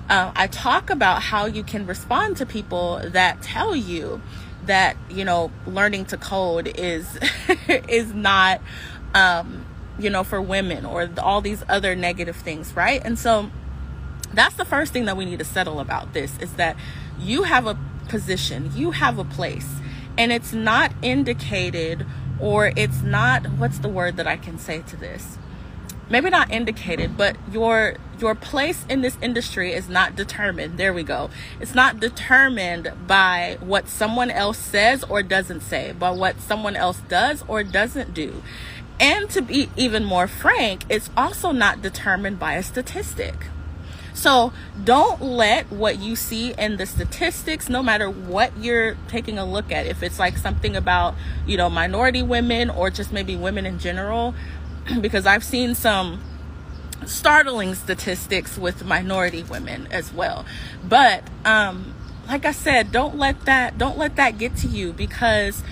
uh, 0.08 0.32
I 0.34 0.46
talk 0.46 0.90
about 0.90 1.22
how 1.22 1.46
you 1.46 1.62
can 1.62 1.86
respond 1.86 2.36
to 2.38 2.46
people 2.46 3.00
that 3.04 3.42
tell 3.42 3.76
you 3.76 4.22
that 4.66 4.96
you 5.10 5.24
know 5.24 5.50
learning 5.66 6.04
to 6.06 6.16
code 6.16 6.70
is 6.76 7.18
is 7.88 8.12
not 8.12 8.60
um 9.14 9.64
you 9.98 10.10
know 10.10 10.22
for 10.22 10.40
women 10.40 10.84
or 10.84 11.08
all 11.18 11.40
these 11.40 11.64
other 11.68 11.96
negative 11.96 12.36
things 12.36 12.74
right 12.74 13.00
and 13.04 13.18
so 13.18 13.50
that's 14.34 14.54
the 14.56 14.64
first 14.64 14.92
thing 14.92 15.04
that 15.06 15.16
we 15.16 15.24
need 15.24 15.38
to 15.38 15.44
settle 15.44 15.80
about 15.80 16.12
this 16.12 16.38
is 16.38 16.52
that 16.54 16.76
you 17.18 17.44
have 17.44 17.66
a 17.66 17.78
position 18.08 18.70
you 18.74 18.92
have 18.92 19.18
a 19.18 19.24
place 19.24 19.78
and 20.18 20.32
it's 20.32 20.52
not 20.52 20.92
indicated 21.00 22.04
or 22.40 22.72
it's 22.76 23.02
not 23.02 23.46
what's 23.52 23.78
the 23.78 23.88
word 23.88 24.16
that 24.16 24.26
I 24.26 24.36
can 24.36 24.58
say 24.58 24.82
to 24.82 24.96
this? 24.96 25.38
Maybe 26.10 26.28
not 26.28 26.50
indicated 26.50 27.16
but 27.16 27.36
your 27.50 27.96
your 28.18 28.34
place 28.34 28.84
in 28.88 29.00
this 29.00 29.16
industry 29.22 29.72
is 29.72 29.88
not 29.88 30.16
determined. 30.16 30.76
There 30.76 30.92
we 30.92 31.04
go. 31.04 31.30
It's 31.60 31.74
not 31.74 32.00
determined 32.00 32.92
by 33.06 33.58
what 33.60 33.88
someone 33.88 34.30
else 34.30 34.58
says 34.58 35.04
or 35.04 35.22
doesn't 35.22 35.60
say 35.60 35.92
by 35.92 36.10
what 36.10 36.40
someone 36.40 36.74
else 36.74 37.00
does 37.08 37.44
or 37.46 37.62
doesn't 37.62 38.12
do. 38.12 38.42
And 38.98 39.30
to 39.30 39.40
be 39.40 39.70
even 39.76 40.04
more 40.04 40.26
frank 40.26 40.84
it's 40.88 41.10
also 41.16 41.52
not 41.52 41.80
determined 41.80 42.40
by 42.40 42.54
a 42.54 42.62
statistic 42.62 43.34
so 44.18 44.52
don't 44.82 45.22
let 45.22 45.70
what 45.70 46.00
you 46.00 46.16
see 46.16 46.52
in 46.58 46.76
the 46.76 46.86
statistics, 46.86 47.68
no 47.68 47.84
matter 47.84 48.10
what 48.10 48.50
you're 48.58 48.96
taking 49.06 49.38
a 49.38 49.44
look 49.44 49.70
at, 49.70 49.86
if 49.86 50.02
it's 50.02 50.18
like 50.18 50.36
something 50.36 50.74
about, 50.74 51.14
you 51.46 51.56
know, 51.56 51.70
minority 51.70 52.20
women 52.20 52.68
or 52.68 52.90
just 52.90 53.12
maybe 53.12 53.36
women 53.36 53.64
in 53.64 53.78
general, 53.78 54.34
because 55.00 55.24
I've 55.24 55.44
seen 55.44 55.76
some 55.76 56.20
startling 57.06 57.76
statistics 57.76 58.58
with 58.58 58.84
minority 58.84 59.44
women 59.44 59.86
as 59.92 60.12
well. 60.12 60.44
But 60.82 61.22
um 61.44 61.94
like 62.26 62.44
I 62.44 62.50
said, 62.50 62.90
don't 62.90 63.16
let 63.16 63.44
that 63.44 63.78
don't 63.78 63.96
let 63.96 64.16
that 64.16 64.36
get 64.36 64.56
to 64.56 64.66
you 64.66 64.92
because 64.92 65.62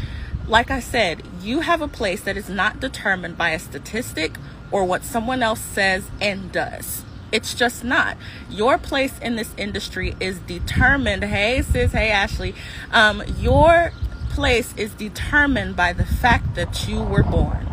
like 0.47 0.71
I 0.71 0.79
said, 0.79 1.25
you 1.43 1.62
have 1.62 1.83
a 1.83 1.88
place 1.88 2.21
that 2.23 2.37
is 2.37 2.49
not 2.49 2.79
determined 2.79 3.37
by 3.37 3.50
a 3.50 3.59
statistic 3.59 4.37
or 4.71 4.85
what 4.85 5.03
someone 5.03 5.43
else 5.43 5.61
says 5.61 6.09
and 6.21 6.53
does. 6.53 7.03
It's 7.37 7.52
just 7.52 7.85
not. 7.85 8.16
Your 8.49 8.78
place 8.78 9.19
in 9.19 9.37
this 9.37 9.52
industry 9.59 10.16
is 10.21 10.38
determined. 10.38 11.23
Hey, 11.23 11.61
sis. 11.61 11.93
Hey, 11.93 12.09
Ashley. 12.09 12.55
Um, 12.90 13.23
your 13.38 13.93
place 14.31 14.73
is 14.78 14.95
determined 14.95 15.76
by 15.76 15.93
the 15.93 16.07
fact 16.07 16.55
that 16.55 16.88
you 16.88 17.02
were 17.02 17.23
born. 17.23 17.66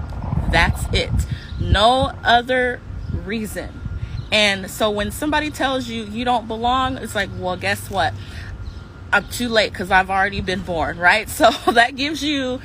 That's 0.52 0.84
it. 0.94 1.14
No 1.62 2.12
other 2.26 2.82
reason. 3.14 3.80
And 4.34 4.70
so 4.70 4.92
when 4.92 5.12
somebody 5.12 5.50
tells 5.50 5.88
you 5.88 6.04
you 6.04 6.26
don't 6.26 6.46
belong, 6.46 6.98
it's 6.98 7.16
like, 7.16 7.30
well, 7.40 7.56
guess 7.56 7.90
what? 7.90 8.14
I'm 9.14 9.30
too 9.30 9.48
late 9.48 9.72
because 9.72 9.92
I've 9.92 10.10
already 10.10 10.42
been 10.42 10.62
born, 10.62 10.98
right? 10.98 11.30
So 11.40 11.52
that 11.72 11.96
gives 11.96 12.22
you 12.22 12.60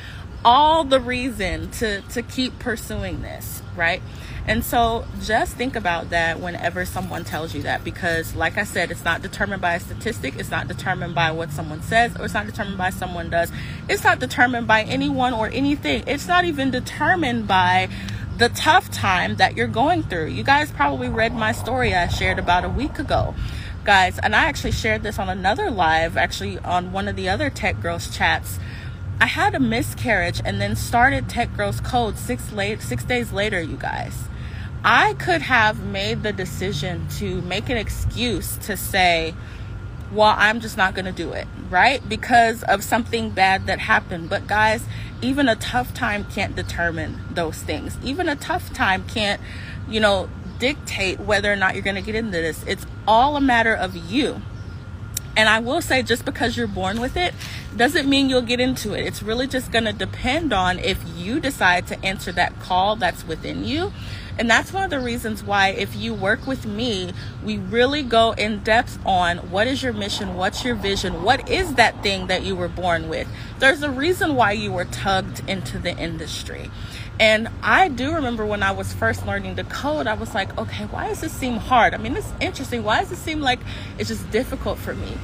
all 0.44 0.82
the 0.82 0.98
reason 0.98 1.70
to 1.72 2.00
to 2.00 2.22
keep 2.22 2.58
pursuing 2.58 3.22
this, 3.22 3.62
right? 3.76 4.02
And 4.48 4.64
so 4.64 5.04
just 5.22 5.56
think 5.56 5.76
about 5.76 6.08
that 6.08 6.40
whenever 6.40 6.86
someone 6.86 7.22
tells 7.22 7.54
you 7.54 7.62
that 7.64 7.84
because 7.84 8.34
like 8.34 8.56
I 8.56 8.64
said, 8.64 8.90
it's 8.90 9.04
not 9.04 9.20
determined 9.20 9.60
by 9.60 9.74
a 9.74 9.80
statistic, 9.80 10.36
it's 10.38 10.50
not 10.50 10.68
determined 10.68 11.14
by 11.14 11.30
what 11.32 11.52
someone 11.52 11.82
says, 11.82 12.16
or 12.16 12.24
it's 12.24 12.32
not 12.32 12.46
determined 12.46 12.78
by 12.78 12.88
someone 12.88 13.28
does. 13.28 13.52
It's 13.90 14.02
not 14.04 14.20
determined 14.20 14.66
by 14.66 14.84
anyone 14.84 15.34
or 15.34 15.48
anything. 15.48 16.02
It's 16.06 16.26
not 16.26 16.46
even 16.46 16.70
determined 16.70 17.46
by 17.46 17.90
the 18.38 18.48
tough 18.48 18.90
time 18.90 19.36
that 19.36 19.54
you're 19.54 19.66
going 19.66 20.04
through. 20.04 20.28
You 20.28 20.44
guys 20.44 20.70
probably 20.70 21.10
read 21.10 21.34
my 21.34 21.52
story 21.52 21.94
I 21.94 22.08
shared 22.08 22.38
about 22.38 22.64
a 22.64 22.70
week 22.70 22.98
ago. 22.98 23.34
Guys, 23.84 24.18
and 24.18 24.34
I 24.34 24.44
actually 24.44 24.72
shared 24.72 25.02
this 25.02 25.18
on 25.18 25.28
another 25.28 25.70
live, 25.70 26.16
actually 26.16 26.58
on 26.60 26.90
one 26.90 27.06
of 27.06 27.16
the 27.16 27.28
other 27.28 27.50
Tech 27.50 27.82
Girls 27.82 28.16
chats. 28.16 28.58
I 29.20 29.26
had 29.26 29.54
a 29.54 29.60
miscarriage 29.60 30.40
and 30.42 30.58
then 30.58 30.74
started 30.74 31.28
Tech 31.28 31.54
Girls 31.54 31.80
Code 31.80 32.16
six 32.16 32.50
late 32.50 32.80
six 32.80 33.04
days 33.04 33.30
later, 33.30 33.60
you 33.60 33.76
guys. 33.76 34.14
I 34.84 35.14
could 35.14 35.42
have 35.42 35.82
made 35.84 36.22
the 36.22 36.32
decision 36.32 37.08
to 37.18 37.40
make 37.42 37.68
an 37.68 37.76
excuse 37.76 38.56
to 38.58 38.76
say, 38.76 39.34
well, 40.12 40.34
I'm 40.36 40.60
just 40.60 40.76
not 40.76 40.94
going 40.94 41.04
to 41.04 41.12
do 41.12 41.32
it, 41.32 41.46
right? 41.68 42.06
Because 42.08 42.62
of 42.62 42.82
something 42.82 43.30
bad 43.30 43.66
that 43.66 43.78
happened. 43.80 44.30
But 44.30 44.46
guys, 44.46 44.84
even 45.20 45.48
a 45.48 45.56
tough 45.56 45.92
time 45.94 46.24
can't 46.24 46.54
determine 46.54 47.20
those 47.30 47.58
things. 47.58 47.96
Even 48.02 48.28
a 48.28 48.36
tough 48.36 48.72
time 48.72 49.04
can't, 49.06 49.40
you 49.88 50.00
know, 50.00 50.30
dictate 50.58 51.20
whether 51.20 51.52
or 51.52 51.56
not 51.56 51.74
you're 51.74 51.84
going 51.84 51.96
to 51.96 52.02
get 52.02 52.14
into 52.14 52.38
this. 52.38 52.64
It's 52.66 52.86
all 53.06 53.36
a 53.36 53.40
matter 53.40 53.74
of 53.74 53.96
you. 53.96 54.40
And 55.36 55.48
I 55.48 55.60
will 55.60 55.80
say, 55.80 56.02
just 56.02 56.24
because 56.24 56.56
you're 56.56 56.66
born 56.66 57.00
with 57.00 57.16
it 57.16 57.32
doesn't 57.76 58.08
mean 58.08 58.28
you'll 58.28 58.42
get 58.42 58.58
into 58.58 58.94
it. 58.94 59.06
It's 59.06 59.22
really 59.22 59.46
just 59.46 59.70
going 59.70 59.84
to 59.84 59.92
depend 59.92 60.52
on 60.52 60.78
if 60.80 61.00
you 61.16 61.38
decide 61.38 61.86
to 61.88 62.04
answer 62.04 62.32
that 62.32 62.58
call 62.58 62.96
that's 62.96 63.24
within 63.24 63.64
you 63.64 63.92
and 64.38 64.48
that's 64.48 64.72
one 64.72 64.84
of 64.84 64.90
the 64.90 65.00
reasons 65.00 65.42
why, 65.42 65.68
if 65.68 65.96
you 65.96 66.14
work 66.14 66.46
with 66.46 66.64
me, 66.64 67.12
we 67.44 67.58
really 67.58 68.02
go 68.02 68.32
in 68.32 68.60
depth 68.60 68.98
on 69.04 69.38
what 69.50 69.66
is 69.66 69.82
your 69.82 69.92
mission, 69.92 70.36
what's 70.36 70.64
your 70.64 70.76
vision, 70.76 71.22
what 71.22 71.48
is 71.50 71.74
that 71.74 72.02
thing 72.02 72.28
that 72.28 72.42
you 72.42 72.54
were 72.54 72.68
born 72.68 73.08
with. 73.08 73.26
There's 73.58 73.82
a 73.82 73.90
reason 73.90 74.36
why 74.36 74.52
you 74.52 74.72
were 74.72 74.84
tugged 74.84 75.42
into 75.48 75.78
the 75.78 75.96
industry. 75.96 76.70
And 77.20 77.48
I 77.62 77.88
do 77.88 78.14
remember 78.14 78.46
when 78.46 78.62
I 78.62 78.70
was 78.70 78.92
first 78.92 79.26
learning 79.26 79.56
to 79.56 79.64
code, 79.64 80.06
I 80.06 80.14
was 80.14 80.34
like, 80.34 80.56
okay, 80.56 80.84
why 80.84 81.08
does 81.08 81.20
this 81.20 81.32
seem 81.32 81.56
hard? 81.56 81.92
I 81.92 81.96
mean, 81.96 82.16
it's 82.16 82.32
interesting. 82.40 82.84
Why 82.84 83.00
does 83.00 83.10
it 83.10 83.16
seem 83.16 83.40
like 83.40 83.58
it's 83.98 84.08
just 84.08 84.30
difficult 84.30 84.78
for 84.78 84.94
me? 84.94 85.14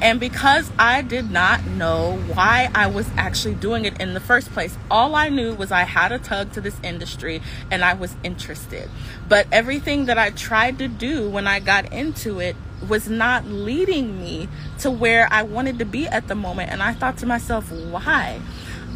And 0.00 0.20
because 0.20 0.70
I 0.78 1.00
did 1.00 1.30
not 1.30 1.66
know 1.66 2.18
why 2.34 2.70
I 2.74 2.86
was 2.86 3.08
actually 3.16 3.54
doing 3.54 3.86
it 3.86 4.00
in 4.00 4.12
the 4.12 4.20
first 4.20 4.52
place, 4.52 4.76
all 4.90 5.14
I 5.14 5.30
knew 5.30 5.54
was 5.54 5.72
I 5.72 5.82
had 5.84 6.12
a 6.12 6.18
tug 6.18 6.52
to 6.52 6.60
this 6.60 6.78
industry 6.82 7.40
and 7.70 7.82
I 7.82 7.94
was 7.94 8.14
interested. 8.22 8.90
But 9.28 9.46
everything 9.50 10.06
that 10.06 10.18
I 10.18 10.30
tried 10.30 10.78
to 10.80 10.88
do 10.88 11.30
when 11.30 11.46
I 11.46 11.60
got 11.60 11.92
into 11.92 12.40
it 12.40 12.56
was 12.86 13.08
not 13.08 13.46
leading 13.46 14.20
me 14.20 14.48
to 14.80 14.90
where 14.90 15.28
I 15.30 15.42
wanted 15.42 15.78
to 15.78 15.86
be 15.86 16.06
at 16.06 16.28
the 16.28 16.34
moment. 16.34 16.70
And 16.70 16.82
I 16.82 16.92
thought 16.92 17.16
to 17.18 17.26
myself, 17.26 17.72
why? 17.72 18.40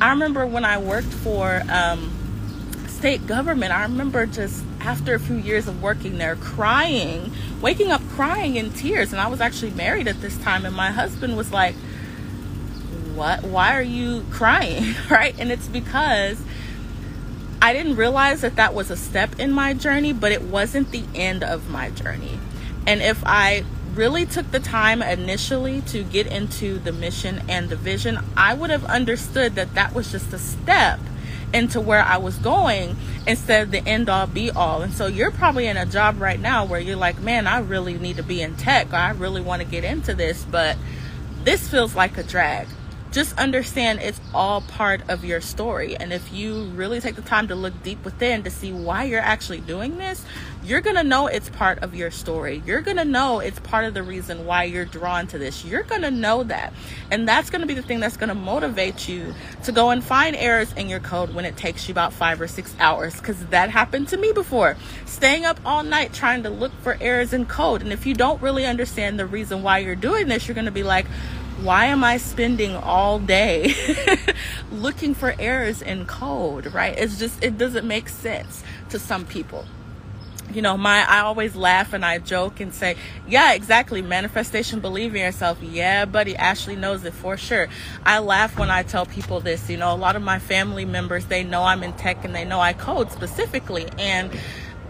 I 0.00 0.10
remember 0.10 0.46
when 0.46 0.66
I 0.66 0.78
worked 0.78 1.12
for 1.12 1.62
um, 1.70 2.12
state 2.88 3.26
government, 3.26 3.72
I 3.72 3.82
remember 3.82 4.26
just 4.26 4.64
after 4.80 5.14
a 5.14 5.20
few 5.20 5.36
years 5.36 5.68
of 5.68 5.82
working 5.82 6.18
there 6.18 6.36
crying 6.36 7.32
waking 7.60 7.90
up 7.90 8.02
crying 8.10 8.56
in 8.56 8.70
tears. 8.72 9.12
And 9.12 9.20
i 9.20 9.28
was 9.28 9.40
actually 9.40 9.72
married 9.72 10.08
at 10.08 10.20
this 10.20 10.36
time 10.38 10.64
and 10.64 10.74
my 10.74 10.90
husband 10.90 11.36
was 11.36 11.52
like 11.52 11.74
what? 13.14 13.42
Why 13.42 13.76
are 13.76 13.82
you 13.82 14.24
crying? 14.30 14.94
Right? 15.10 15.34
And 15.38 15.50
it's 15.50 15.68
because 15.68 16.40
i 17.62 17.72
didn't 17.74 17.96
realize 17.96 18.40
that 18.40 18.56
that 18.56 18.72
was 18.72 18.90
a 18.90 18.96
step 18.96 19.38
in 19.38 19.52
my 19.52 19.74
journey 19.74 20.14
but 20.14 20.32
it 20.32 20.42
wasn't 20.42 20.90
the 20.90 21.04
end 21.14 21.44
of 21.44 21.68
my 21.68 21.90
journey. 21.90 22.38
And 22.86 23.02
if 23.02 23.22
i 23.26 23.64
really 23.94 24.24
took 24.24 24.50
the 24.52 24.60
time 24.60 25.02
initially 25.02 25.80
to 25.82 26.04
get 26.04 26.26
into 26.28 26.78
the 26.78 26.92
mission 26.92 27.42
and 27.48 27.68
the 27.68 27.76
vision 27.76 28.18
i 28.36 28.54
would 28.54 28.70
have 28.70 28.84
understood 28.84 29.56
that 29.56 29.74
that 29.74 29.92
was 29.92 30.12
just 30.12 30.32
a 30.32 30.38
step 30.38 31.00
into 31.52 31.80
where 31.80 32.02
I 32.02 32.18
was 32.18 32.36
going 32.36 32.96
instead 33.26 33.62
of 33.62 33.70
the 33.70 33.86
end 33.86 34.08
all 34.08 34.26
be 34.26 34.50
all. 34.50 34.82
And 34.82 34.92
so 34.92 35.06
you're 35.06 35.30
probably 35.30 35.66
in 35.66 35.76
a 35.76 35.86
job 35.86 36.20
right 36.20 36.40
now 36.40 36.64
where 36.64 36.80
you're 36.80 36.96
like, 36.96 37.20
man, 37.20 37.46
I 37.46 37.58
really 37.58 37.94
need 37.94 38.16
to 38.16 38.22
be 38.22 38.42
in 38.42 38.56
tech 38.56 38.92
or 38.92 38.96
I 38.96 39.10
really 39.10 39.40
want 39.40 39.62
to 39.62 39.68
get 39.68 39.84
into 39.84 40.14
this, 40.14 40.44
but 40.44 40.76
this 41.44 41.68
feels 41.68 41.94
like 41.94 42.18
a 42.18 42.22
drag 42.22 42.68
just 43.10 43.36
understand 43.38 44.00
it's 44.00 44.20
all 44.32 44.60
part 44.60 45.08
of 45.08 45.24
your 45.24 45.40
story. 45.40 45.96
And 45.96 46.12
if 46.12 46.32
you 46.32 46.64
really 46.74 47.00
take 47.00 47.16
the 47.16 47.22
time 47.22 47.48
to 47.48 47.54
look 47.54 47.82
deep 47.82 48.04
within 48.04 48.44
to 48.44 48.50
see 48.50 48.72
why 48.72 49.04
you're 49.04 49.20
actually 49.20 49.60
doing 49.60 49.98
this, 49.98 50.24
you're 50.62 50.80
going 50.80 50.96
to 50.96 51.02
know 51.02 51.26
it's 51.26 51.48
part 51.48 51.78
of 51.80 51.94
your 51.94 52.10
story. 52.10 52.62
You're 52.66 52.82
going 52.82 52.98
to 52.98 53.04
know 53.04 53.40
it's 53.40 53.58
part 53.60 53.84
of 53.84 53.94
the 53.94 54.02
reason 54.02 54.46
why 54.46 54.64
you're 54.64 54.84
drawn 54.84 55.26
to 55.28 55.38
this. 55.38 55.64
You're 55.64 55.82
going 55.82 56.02
to 56.02 56.10
know 56.10 56.44
that. 56.44 56.72
And 57.10 57.26
that's 57.26 57.50
going 57.50 57.62
to 57.62 57.66
be 57.66 57.74
the 57.74 57.82
thing 57.82 57.98
that's 57.98 58.16
going 58.16 58.28
to 58.28 58.34
motivate 58.34 59.08
you 59.08 59.34
to 59.64 59.72
go 59.72 59.90
and 59.90 60.04
find 60.04 60.36
errors 60.36 60.72
in 60.74 60.88
your 60.88 61.00
code 61.00 61.34
when 61.34 61.44
it 61.44 61.56
takes 61.56 61.88
you 61.88 61.92
about 61.92 62.12
five 62.12 62.40
or 62.40 62.46
six 62.46 62.74
hours. 62.78 63.16
Because 63.16 63.44
that 63.46 63.70
happened 63.70 64.08
to 64.08 64.16
me 64.16 64.32
before. 64.32 64.76
Staying 65.06 65.46
up 65.46 65.58
all 65.64 65.82
night 65.82 66.12
trying 66.12 66.42
to 66.44 66.50
look 66.50 66.72
for 66.82 66.96
errors 67.00 67.32
in 67.32 67.46
code. 67.46 67.82
And 67.82 67.92
if 67.92 68.06
you 68.06 68.14
don't 68.14 68.40
really 68.42 68.66
understand 68.66 69.18
the 69.18 69.26
reason 69.26 69.62
why 69.62 69.78
you're 69.78 69.96
doing 69.96 70.28
this, 70.28 70.46
you're 70.46 70.54
going 70.54 70.66
to 70.66 70.70
be 70.70 70.82
like, 70.82 71.06
why 71.62 71.86
am 71.86 72.02
I 72.02 72.16
spending 72.16 72.74
all 72.74 73.18
day 73.18 73.74
looking 74.72 75.14
for 75.14 75.34
errors 75.38 75.82
in 75.82 76.06
code, 76.06 76.72
right? 76.72 76.96
It's 76.96 77.18
just, 77.18 77.42
it 77.42 77.58
doesn't 77.58 77.86
make 77.86 78.08
sense 78.08 78.62
to 78.90 78.98
some 78.98 79.26
people. 79.26 79.64
You 80.52 80.62
know, 80.62 80.76
my, 80.76 81.04
I 81.08 81.20
always 81.20 81.54
laugh 81.54 81.92
and 81.92 82.04
I 82.04 82.18
joke 82.18 82.58
and 82.58 82.74
say, 82.74 82.96
yeah, 83.28 83.52
exactly. 83.52 84.02
Manifestation, 84.02 84.80
believe 84.80 85.14
in 85.14 85.20
yourself. 85.20 85.62
Yeah, 85.62 86.06
buddy, 86.06 86.34
Ashley 86.34 86.74
knows 86.74 87.04
it 87.04 87.14
for 87.14 87.36
sure. 87.36 87.68
I 88.04 88.18
laugh 88.18 88.58
when 88.58 88.68
I 88.68 88.82
tell 88.82 89.06
people 89.06 89.38
this. 89.38 89.70
You 89.70 89.76
know, 89.76 89.94
a 89.94 89.96
lot 89.96 90.16
of 90.16 90.22
my 90.22 90.40
family 90.40 90.84
members, 90.84 91.26
they 91.26 91.44
know 91.44 91.62
I'm 91.62 91.84
in 91.84 91.92
tech 91.92 92.24
and 92.24 92.34
they 92.34 92.44
know 92.44 92.58
I 92.58 92.72
code 92.72 93.12
specifically. 93.12 93.86
And 93.96 94.32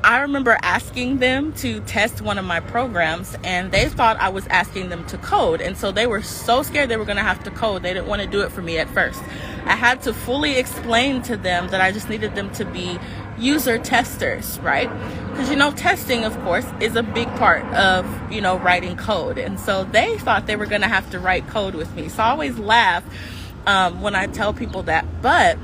I 0.02 0.20
remember 0.20 0.56
asking 0.62 1.18
them 1.18 1.52
to 1.54 1.80
test 1.80 2.22
one 2.22 2.38
of 2.38 2.44
my 2.44 2.60
programs 2.60 3.36
and 3.44 3.70
they 3.70 3.88
thought 3.88 4.16
I 4.18 4.30
was 4.30 4.46
asking 4.46 4.88
them 4.88 5.04
to 5.06 5.18
code. 5.18 5.60
And 5.60 5.76
so 5.76 5.92
they 5.92 6.06
were 6.06 6.22
so 6.22 6.62
scared 6.62 6.88
they 6.88 6.96
were 6.96 7.04
going 7.04 7.18
to 7.18 7.22
have 7.22 7.44
to 7.44 7.50
code. 7.50 7.82
They 7.82 7.92
didn't 7.92 8.08
want 8.08 8.22
to 8.22 8.28
do 8.28 8.40
it 8.40 8.50
for 8.50 8.62
me 8.62 8.78
at 8.78 8.88
first. 8.88 9.22
I 9.66 9.76
had 9.76 10.00
to 10.02 10.14
fully 10.14 10.56
explain 10.56 11.20
to 11.22 11.36
them 11.36 11.68
that 11.68 11.82
I 11.82 11.92
just 11.92 12.08
needed 12.08 12.34
them 12.34 12.50
to 12.52 12.64
be 12.64 12.98
user 13.38 13.78
testers, 13.78 14.58
right? 14.60 14.90
Because, 15.30 15.50
you 15.50 15.56
know, 15.56 15.70
testing, 15.70 16.24
of 16.24 16.38
course, 16.42 16.66
is 16.80 16.96
a 16.96 17.02
big 17.02 17.28
part 17.36 17.64
of, 17.74 18.32
you 18.32 18.40
know, 18.40 18.58
writing 18.58 18.96
code. 18.96 19.36
And 19.36 19.60
so 19.60 19.84
they 19.84 20.16
thought 20.18 20.46
they 20.46 20.56
were 20.56 20.66
going 20.66 20.82
to 20.82 20.88
have 20.88 21.10
to 21.10 21.18
write 21.18 21.46
code 21.48 21.74
with 21.74 21.94
me. 21.94 22.08
So 22.08 22.22
I 22.22 22.30
always 22.30 22.58
laugh 22.58 23.04
um, 23.66 24.00
when 24.00 24.14
I 24.14 24.26
tell 24.26 24.54
people 24.54 24.82
that. 24.84 25.04
But 25.20 25.58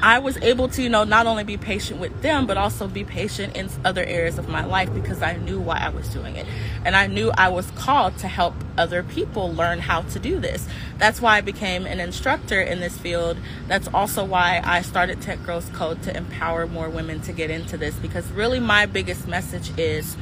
I 0.00 0.20
was 0.20 0.36
able 0.38 0.68
to, 0.68 0.82
you 0.82 0.88
know, 0.88 1.02
not 1.02 1.26
only 1.26 1.42
be 1.42 1.56
patient 1.56 1.98
with 1.98 2.22
them, 2.22 2.46
but 2.46 2.56
also 2.56 2.86
be 2.86 3.02
patient 3.02 3.56
in 3.56 3.68
other 3.84 4.04
areas 4.04 4.38
of 4.38 4.48
my 4.48 4.64
life 4.64 4.92
because 4.94 5.22
I 5.22 5.36
knew 5.36 5.58
why 5.58 5.78
I 5.78 5.88
was 5.88 6.08
doing 6.08 6.36
it. 6.36 6.46
And 6.84 6.94
I 6.94 7.08
knew 7.08 7.32
I 7.32 7.48
was 7.48 7.68
called 7.72 8.16
to 8.18 8.28
help 8.28 8.54
other 8.76 9.02
people 9.02 9.52
learn 9.52 9.80
how 9.80 10.02
to 10.02 10.20
do 10.20 10.38
this. 10.38 10.68
That's 10.98 11.20
why 11.20 11.38
I 11.38 11.40
became 11.40 11.84
an 11.84 11.98
instructor 11.98 12.60
in 12.60 12.78
this 12.78 12.96
field. 12.96 13.38
That's 13.66 13.88
also 13.88 14.24
why 14.24 14.60
I 14.64 14.82
started 14.82 15.20
Tech 15.20 15.44
Girls 15.44 15.68
Code 15.70 16.00
to 16.04 16.16
empower 16.16 16.68
more 16.68 16.88
women 16.88 17.20
to 17.22 17.32
get 17.32 17.50
into 17.50 17.76
this 17.76 17.96
because 17.96 18.30
really 18.30 18.60
my 18.60 18.86
biggest 18.86 19.26
message 19.26 19.76
is 19.76 20.16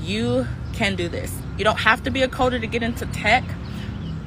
you 0.00 0.48
can 0.72 0.96
do 0.96 1.08
this. 1.08 1.32
You 1.56 1.64
don't 1.64 1.80
have 1.80 2.02
to 2.04 2.10
be 2.10 2.22
a 2.22 2.28
coder 2.28 2.60
to 2.60 2.66
get 2.66 2.82
into 2.82 3.06
tech, 3.06 3.44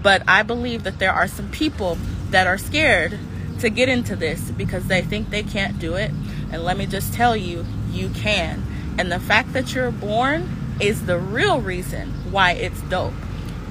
but 0.02 0.24
I 0.26 0.44
believe 0.44 0.84
that 0.84 1.00
there 1.00 1.12
are 1.12 1.28
some 1.28 1.52
people 1.52 1.98
that 2.30 2.48
are 2.48 2.58
scared 2.58 3.20
to 3.66 3.70
get 3.70 3.90
into 3.90 4.16
this 4.16 4.52
because 4.52 4.88
they 4.88 5.02
think 5.02 5.30
they 5.30 5.44
can't 5.44 5.78
do 5.80 5.96
it. 5.96 6.12
And 6.52 6.64
let 6.64 6.78
me 6.78 6.86
just 6.86 7.14
tell 7.14 7.36
you, 7.36 7.66
you 7.92 8.10
can. 8.10 8.64
And 8.98 9.12
the 9.12 9.20
fact 9.20 9.54
that 9.54 9.74
you're 9.74 9.92
born 9.92 10.48
is 10.80 11.06
the 11.06 11.18
real 11.18 11.62
reason 11.62 12.10
why 12.32 12.52
it's 12.52 12.82
dope. 12.84 13.14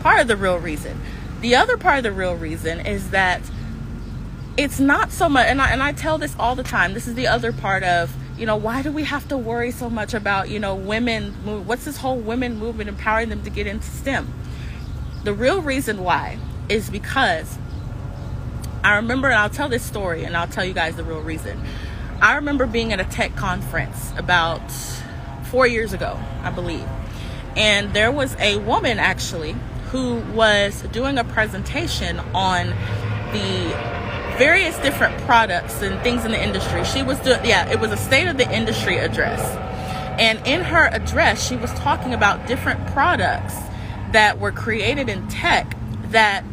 Part 0.01 0.21
of 0.21 0.29
the 0.29 0.37
real 0.37 0.59
reason. 0.59 1.01
The 1.41 1.55
other 1.57 1.77
part 1.77 1.99
of 1.99 2.05
the 2.05 2.13
real 2.13 2.35
reason 2.35 2.81
is 2.87 3.11
that 3.11 3.41
it's 4.57 4.79
not 4.79 5.11
so 5.11 5.29
much, 5.29 5.47
and 5.47 5.61
I, 5.61 5.71
and 5.71 5.83
I 5.83 5.93
tell 5.93 6.19
this 6.19 6.35
all 6.39 6.55
the 6.55 6.63
time. 6.63 6.95
This 6.95 7.07
is 7.07 7.15
the 7.15 7.27
other 7.27 7.53
part 7.53 7.83
of, 7.83 8.15
you 8.39 8.47
know, 8.47 8.57
why 8.57 8.83
do 8.83 8.93
we 8.93 9.05
have 9.05 9.29
to 9.29 9.37
worry 9.37 9.71
so 9.71 9.91
much 9.91 10.15
about, 10.15 10.49
you 10.49 10.59
know, 10.59 10.75
women? 10.75 11.33
What's 11.67 11.85
this 11.85 11.99
whole 11.99 12.19
women 12.19 12.59
movement 12.59 12.89
empowering 12.89 13.29
them 13.29 13.43
to 13.43 13.51
get 13.51 13.67
into 13.67 13.87
STEM? 13.87 14.33
The 15.25 15.35
real 15.35 15.61
reason 15.61 16.05
why 16.05 16.39
is 16.69 16.91
because 16.91 17.59
I 18.85 18.97
remember, 18.97 19.29
and 19.29 19.39
I'll 19.39 19.49
tell 19.49 19.71
this 19.71 19.83
story 19.83 20.25
and 20.25 20.37
I'll 20.37 20.47
tell 20.47 20.65
you 20.65 20.75
guys 20.75 20.97
the 20.97 21.05
real 21.05 21.23
reason. 21.23 21.59
I 22.21 22.35
remember 22.35 22.67
being 22.67 22.93
at 22.93 23.01
a 23.01 23.05
tech 23.05 23.35
conference 23.35 24.13
about 24.19 24.61
four 25.45 25.67
years 25.67 25.95
ago, 25.95 26.21
I 26.43 26.51
believe. 26.51 26.87
And 27.57 27.95
there 27.95 28.13
was 28.13 28.37
a 28.37 28.59
woman 28.59 28.99
actually 28.99 29.57
who 29.91 30.17
was 30.35 30.83
doing 30.93 31.17
a 31.17 31.25
presentation 31.25 32.19
on 32.35 32.67
the 33.33 33.75
various 34.37 34.77
different 34.81 35.17
products 35.23 35.81
and 35.81 35.99
things 36.03 36.27
in 36.27 36.33
the 36.33 36.43
industry. 36.43 36.85
She 36.85 37.03
was 37.03 37.19
doing, 37.21 37.43
yeah, 37.45 37.71
it 37.71 37.81
was 37.81 37.91
a 37.91 37.97
state 37.97 38.27
of 38.27 38.37
the 38.37 38.55
industry 38.55 38.99
address. 38.99 39.41
And 40.21 40.47
in 40.47 40.61
her 40.61 40.89
address, 40.89 41.47
she 41.47 41.57
was 41.57 41.73
talking 41.73 42.13
about 42.13 42.47
different 42.47 42.87
products 42.89 43.57
that 44.13 44.39
were 44.39 44.53
created 44.53 45.09
in 45.09 45.27
tech 45.29 45.75
that 46.11 46.45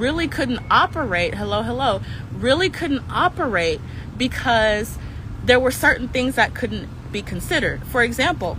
really 0.00 0.26
couldn't 0.26 0.60
operate, 0.70 1.34
hello, 1.34 1.62
hello, 1.62 2.00
really 2.32 2.70
couldn't 2.70 3.04
operate 3.10 3.80
because 4.16 4.98
there 5.44 5.60
were 5.60 5.70
certain 5.70 6.08
things 6.08 6.34
that 6.36 6.54
couldn't 6.54 6.88
be 7.12 7.22
considered. 7.22 7.84
For 7.86 8.02
example, 8.02 8.56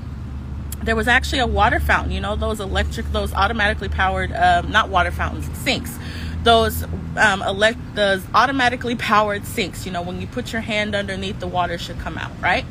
there 0.83 0.95
was 0.95 1.07
actually 1.07 1.39
a 1.39 1.47
water 1.47 1.79
fountain, 1.79 2.11
you 2.11 2.21
know, 2.21 2.35
those 2.35 2.59
electric, 2.59 3.11
those 3.11 3.33
automatically 3.33 3.89
powered, 3.89 4.31
um, 4.33 4.71
not 4.71 4.89
water 4.89 5.11
fountains, 5.11 5.49
sinks. 5.57 5.97
Those 6.43 6.83
um, 7.17 7.43
elect, 7.43 7.77
those 7.93 8.23
automatically 8.33 8.95
powered 8.95 9.45
sinks. 9.45 9.85
You 9.85 9.91
know, 9.91 10.01
when 10.01 10.19
you 10.21 10.27
put 10.27 10.51
your 10.51 10.61
hand 10.61 10.95
underneath, 10.95 11.39
the 11.39 11.47
water 11.47 11.77
should 11.77 11.99
come 11.99 12.17
out, 12.17 12.31
right? 12.41 12.65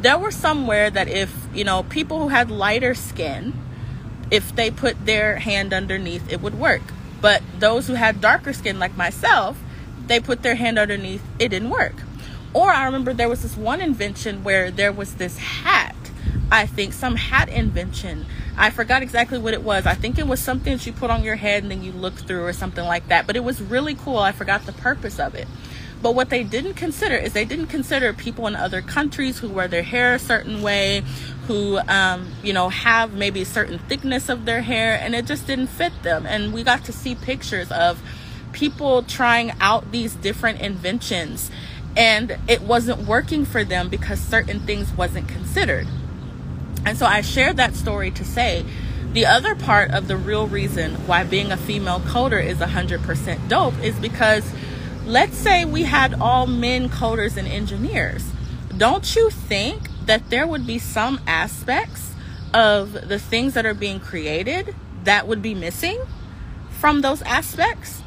There 0.00 0.18
were 0.18 0.32
somewhere 0.32 0.90
that 0.90 1.06
if 1.06 1.32
you 1.54 1.62
know 1.62 1.84
people 1.84 2.18
who 2.18 2.28
had 2.28 2.50
lighter 2.50 2.94
skin, 2.94 3.52
if 4.32 4.54
they 4.56 4.70
put 4.70 5.06
their 5.06 5.36
hand 5.36 5.72
underneath, 5.72 6.30
it 6.32 6.40
would 6.40 6.58
work. 6.58 6.82
But 7.24 7.42
those 7.58 7.86
who 7.86 7.94
had 7.94 8.20
darker 8.20 8.52
skin, 8.52 8.78
like 8.78 8.98
myself, 8.98 9.58
they 10.08 10.20
put 10.20 10.42
their 10.42 10.56
hand 10.56 10.78
underneath, 10.78 11.22
it 11.38 11.48
didn't 11.48 11.70
work. 11.70 11.94
Or 12.52 12.68
I 12.70 12.84
remember 12.84 13.14
there 13.14 13.30
was 13.30 13.40
this 13.40 13.56
one 13.56 13.80
invention 13.80 14.44
where 14.44 14.70
there 14.70 14.92
was 14.92 15.14
this 15.14 15.38
hat. 15.38 15.96
I 16.52 16.66
think 16.66 16.92
some 16.92 17.16
hat 17.16 17.48
invention. 17.48 18.26
I 18.58 18.68
forgot 18.68 19.02
exactly 19.02 19.38
what 19.38 19.54
it 19.54 19.62
was. 19.62 19.86
I 19.86 19.94
think 19.94 20.18
it 20.18 20.26
was 20.26 20.38
something 20.38 20.76
that 20.76 20.84
you 20.84 20.92
put 20.92 21.10
on 21.10 21.24
your 21.24 21.36
head 21.36 21.62
and 21.62 21.72
then 21.72 21.82
you 21.82 21.92
look 21.92 22.12
through 22.12 22.44
or 22.44 22.52
something 22.52 22.84
like 22.84 23.08
that. 23.08 23.26
But 23.26 23.36
it 23.36 23.42
was 23.42 23.62
really 23.62 23.94
cool. 23.94 24.18
I 24.18 24.32
forgot 24.32 24.66
the 24.66 24.74
purpose 24.74 25.18
of 25.18 25.34
it. 25.34 25.48
But 26.02 26.14
what 26.14 26.28
they 26.28 26.44
didn't 26.44 26.74
consider 26.74 27.16
is 27.16 27.32
they 27.32 27.46
didn't 27.46 27.68
consider 27.68 28.12
people 28.12 28.46
in 28.46 28.54
other 28.54 28.82
countries 28.82 29.38
who 29.38 29.48
wear 29.48 29.66
their 29.66 29.82
hair 29.82 30.12
a 30.12 30.18
certain 30.18 30.60
way, 30.60 31.02
who, 31.46 31.78
um, 31.88 32.32
you 32.42 32.52
know, 32.52 32.68
have 32.68 33.12
maybe 33.12 33.42
a 33.42 33.46
certain 33.46 33.78
thickness 33.78 34.28
of 34.28 34.44
their 34.44 34.62
hair, 34.62 34.98
and 35.00 35.14
it 35.14 35.26
just 35.26 35.46
didn't 35.46 35.66
fit 35.68 35.92
them. 36.02 36.26
And 36.26 36.52
we 36.52 36.62
got 36.62 36.84
to 36.84 36.92
see 36.92 37.14
pictures 37.14 37.70
of 37.70 38.00
people 38.52 39.02
trying 39.02 39.52
out 39.60 39.92
these 39.92 40.14
different 40.14 40.60
inventions, 40.60 41.50
and 41.96 42.38
it 42.48 42.62
wasn't 42.62 43.06
working 43.06 43.44
for 43.44 43.64
them 43.64 43.88
because 43.88 44.20
certain 44.20 44.60
things 44.60 44.90
wasn't 44.92 45.28
considered. 45.28 45.86
And 46.86 46.98
so 46.98 47.06
I 47.06 47.20
shared 47.20 47.56
that 47.56 47.74
story 47.74 48.10
to 48.12 48.24
say 48.24 48.64
the 49.12 49.26
other 49.26 49.54
part 49.54 49.92
of 49.92 50.08
the 50.08 50.16
real 50.16 50.46
reason 50.46 50.94
why 51.06 51.24
being 51.24 51.52
a 51.52 51.56
female 51.56 52.00
coder 52.00 52.44
is 52.44 52.58
100% 52.58 53.48
dope 53.48 53.78
is 53.78 53.94
because 53.96 54.50
let's 55.06 55.36
say 55.36 55.64
we 55.64 55.84
had 55.84 56.14
all 56.14 56.46
men 56.46 56.88
coders 56.88 57.36
and 57.36 57.46
engineers. 57.46 58.28
Don't 58.76 59.14
you 59.14 59.30
think 59.30 59.88
that 60.06 60.30
there 60.30 60.46
would 60.46 60.66
be 60.66 60.78
some 60.78 61.20
aspects 61.26 62.12
of 62.52 63.08
the 63.08 63.18
things 63.18 63.54
that 63.54 63.66
are 63.66 63.74
being 63.74 64.00
created 64.00 64.74
that 65.04 65.26
would 65.26 65.42
be 65.42 65.54
missing 65.54 66.00
from 66.70 67.00
those 67.00 67.22
aspects? 67.22 68.02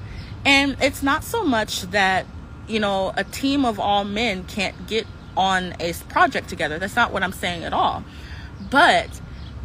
And 0.46 0.78
it's 0.82 1.04
not 1.04 1.24
so 1.24 1.44
much 1.44 1.82
that, 1.84 2.26
you 2.68 2.80
know, 2.80 3.14
a 3.16 3.24
team 3.24 3.66
of 3.66 3.80
all 3.80 4.04
men 4.04 4.46
can't 4.46 4.88
get 4.88 5.06
on 5.36 5.76
a 5.80 5.94
project 6.10 6.50
together. 6.50 6.80
That's 6.80 6.96
not 6.96 7.12
what 7.12 7.24
I'm 7.24 7.32
saying 7.32 7.64
at 7.64 7.74
all. 7.74 8.04
But 8.70 9.08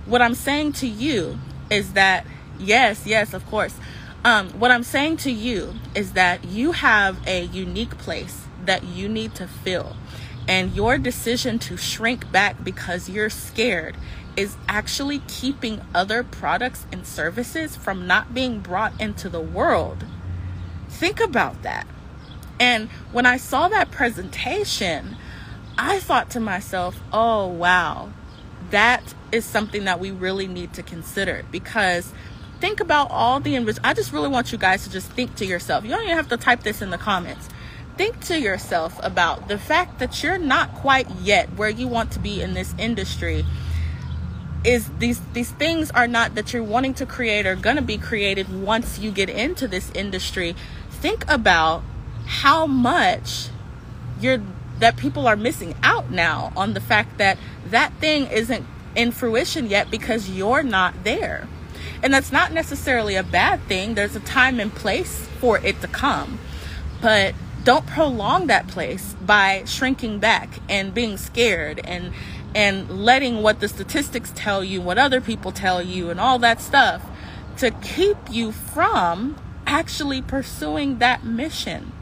what 0.07 0.21
I'm 0.21 0.35
saying 0.35 0.73
to 0.75 0.87
you 0.87 1.39
is 1.71 1.93
that, 1.95 2.27
yes, 2.59 3.07
yes, 3.07 3.33
of 3.33 3.47
course, 3.47 3.75
um, 4.25 4.51
what 4.51 4.71
I'm 4.71 4.85
saying 4.85 5.17
to 5.19 5.31
you 5.31 5.75
is 5.95 6.13
that 6.13 6.45
you 6.45 6.73
have 6.73 7.27
a 7.27 7.45
unique 7.45 7.97
place 7.99 8.45
that 8.67 8.85
you 8.85 9.09
need 9.09 9.35
to 9.37 9.49
fill. 9.49 9.97
And 10.49 10.75
your 10.75 10.99
decision 10.99 11.59
to 11.61 11.77
shrink 11.77 12.31
back 12.33 12.63
because 12.65 13.09
you're 13.09 13.31
scared 13.31 13.97
is 14.37 14.57
actually 14.69 15.21
keeping 15.29 15.81
other 15.95 16.23
products 16.25 16.87
and 16.91 17.07
services 17.07 17.77
from 17.77 18.07
not 18.07 18.35
being 18.35 18.61
brought 18.61 18.99
into 19.01 19.29
the 19.29 19.41
world. 19.41 20.05
Think 20.89 21.21
about 21.21 21.63
that. 21.63 21.87
And 22.59 22.89
when 23.11 23.27
I 23.27 23.37
saw 23.37 23.69
that 23.69 23.91
presentation, 23.91 25.17
I 25.77 25.99
thought 26.01 26.31
to 26.31 26.41
myself, 26.41 27.01
oh, 27.13 27.47
wow, 27.47 28.13
that 28.71 29.15
is 29.33 29.45
something 29.45 29.85
that 29.85 30.01
we 30.01 30.11
really 30.11 30.47
need 30.47 30.73
to 30.75 30.83
consider 30.83 31.45
because 31.51 32.13
think 32.61 32.81
about 32.81 33.11
all 33.11 33.41
the 33.41 33.55
invis- 33.55 33.81
I 33.83 33.95
just 33.95 34.13
really 34.13 34.29
want 34.29 34.53
you 34.53 34.59
guys 34.59 34.85
to 34.85 34.91
just 34.91 35.11
think 35.11 35.35
to 35.37 35.47
yourself. 35.47 35.85
You 35.85 35.91
don't 35.91 36.05
even 36.05 36.17
have 36.17 36.29
to 36.29 36.37
type 36.37 36.63
this 36.63 36.83
in 36.83 36.91
the 36.91 36.99
comments. 36.99 37.49
Think 38.03 38.19
to 38.23 38.41
yourself 38.41 38.99
about 39.01 39.47
the 39.47 39.57
fact 39.57 40.01
that 40.01 40.25
you're 40.25 40.37
not 40.37 40.75
quite 40.75 41.09
yet 41.21 41.55
where 41.55 41.69
you 41.69 41.87
want 41.87 42.11
to 42.11 42.19
be 42.19 42.43
in 42.43 42.53
this 42.53 42.75
industry. 42.77 43.45
Is 44.65 44.91
these 44.99 45.21
these 45.35 45.53
things 45.53 45.93
are 45.93 46.09
not 46.09 46.35
that 46.35 46.53
you're 46.53 46.65
wanting 46.65 46.95
to 46.95 47.07
create 47.07 47.47
or 47.47 47.55
going 47.55 47.77
to 47.77 47.83
be 47.83 47.99
created 47.99 48.49
once 48.61 48.99
you 48.99 49.13
get 49.13 49.31
into 49.31 49.69
this 49.69 49.93
industry. 49.93 50.57
Think 50.91 51.25
about 51.31 51.85
how 52.27 52.67
much 52.67 53.51
you're 54.21 54.43
that 54.81 54.97
people 54.97 55.29
are 55.29 55.37
missing 55.37 55.77
out 55.85 56.11
now 56.11 56.53
on 56.57 56.75
the 56.75 56.81
fact 56.81 57.19
that 57.19 57.39
that 57.67 57.93
thing 58.01 58.27
isn't 58.27 58.67
in 58.97 59.13
fruition 59.13 59.69
yet 59.69 59.93
because 59.93 60.29
you're 60.29 60.65
not 60.65 61.05
there. 61.05 61.47
And 62.03 62.13
that's 62.13 62.33
not 62.33 62.51
necessarily 62.51 63.15
a 63.15 63.23
bad 63.23 63.63
thing. 63.69 63.95
There's 63.95 64.17
a 64.17 64.21
time 64.21 64.59
and 64.59 64.75
place 64.75 65.29
for 65.39 65.59
it 65.59 65.81
to 65.83 65.87
come. 65.87 66.41
But 67.01 67.37
don't 67.65 67.87
prolong 67.87 68.49
that 68.49 68.67
place 68.69 69.15
by 69.25 69.65
shrinking 69.65 70.19
back 70.19 70.59
and 70.69 70.93
being 70.93 71.17
scared 71.17 71.81
and 71.85 72.13
and 72.55 72.91
letting 72.91 73.43
what 73.43 73.61
the 73.61 73.69
statistics 73.69 74.31
tell 74.35 74.63
you, 74.63 74.81
what 74.81 74.99
other 74.99 75.23
people 75.23 75.53
tell 75.53 75.81
you 75.81 76.11
and 76.11 76.21
all 76.21 76.39
that 76.39 76.61
stuff 76.61 77.03
to 77.57 77.71
keep 77.71 78.17
you 78.31 78.53
from 78.53 79.37
actually 79.67 80.21
pursuing 80.21 80.99
that 80.99 81.25
mission. 81.25 81.93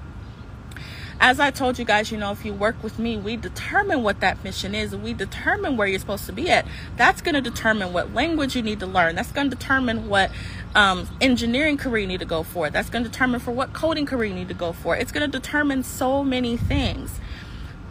As 1.20 1.38
I 1.38 1.50
told 1.50 1.78
you 1.78 1.84
guys, 1.84 2.10
you 2.10 2.16
know, 2.16 2.32
if 2.32 2.46
you 2.46 2.54
work 2.54 2.82
with 2.82 2.98
me, 2.98 3.18
we 3.18 3.36
determine 3.36 4.02
what 4.02 4.20
that 4.20 4.42
mission 4.42 4.74
is 4.74 4.94
and 4.94 5.02
we 5.02 5.12
determine 5.12 5.76
where 5.76 5.86
you're 5.86 5.98
supposed 5.98 6.24
to 6.26 6.32
be 6.32 6.50
at. 6.50 6.66
That's 6.96 7.20
going 7.20 7.34
to 7.34 7.42
determine 7.42 7.92
what 7.92 8.14
language 8.14 8.56
you 8.56 8.62
need 8.62 8.80
to 8.80 8.86
learn. 8.86 9.16
That's 9.16 9.30
going 9.30 9.50
to 9.50 9.54
determine 9.54 10.08
what 10.08 10.30
um, 10.74 11.06
engineering 11.20 11.76
career 11.76 12.02
you 12.02 12.06
need 12.06 12.20
to 12.20 12.26
go 12.26 12.42
for. 12.42 12.70
That's 12.70 12.88
going 12.88 13.04
to 13.04 13.10
determine 13.10 13.40
for 13.40 13.50
what 13.50 13.74
coding 13.74 14.06
career 14.06 14.30
you 14.30 14.34
need 14.34 14.48
to 14.48 14.54
go 14.54 14.72
for. 14.72 14.96
It's 14.96 15.12
going 15.12 15.30
to 15.30 15.38
determine 15.38 15.82
so 15.82 16.24
many 16.24 16.56
things. 16.56 17.20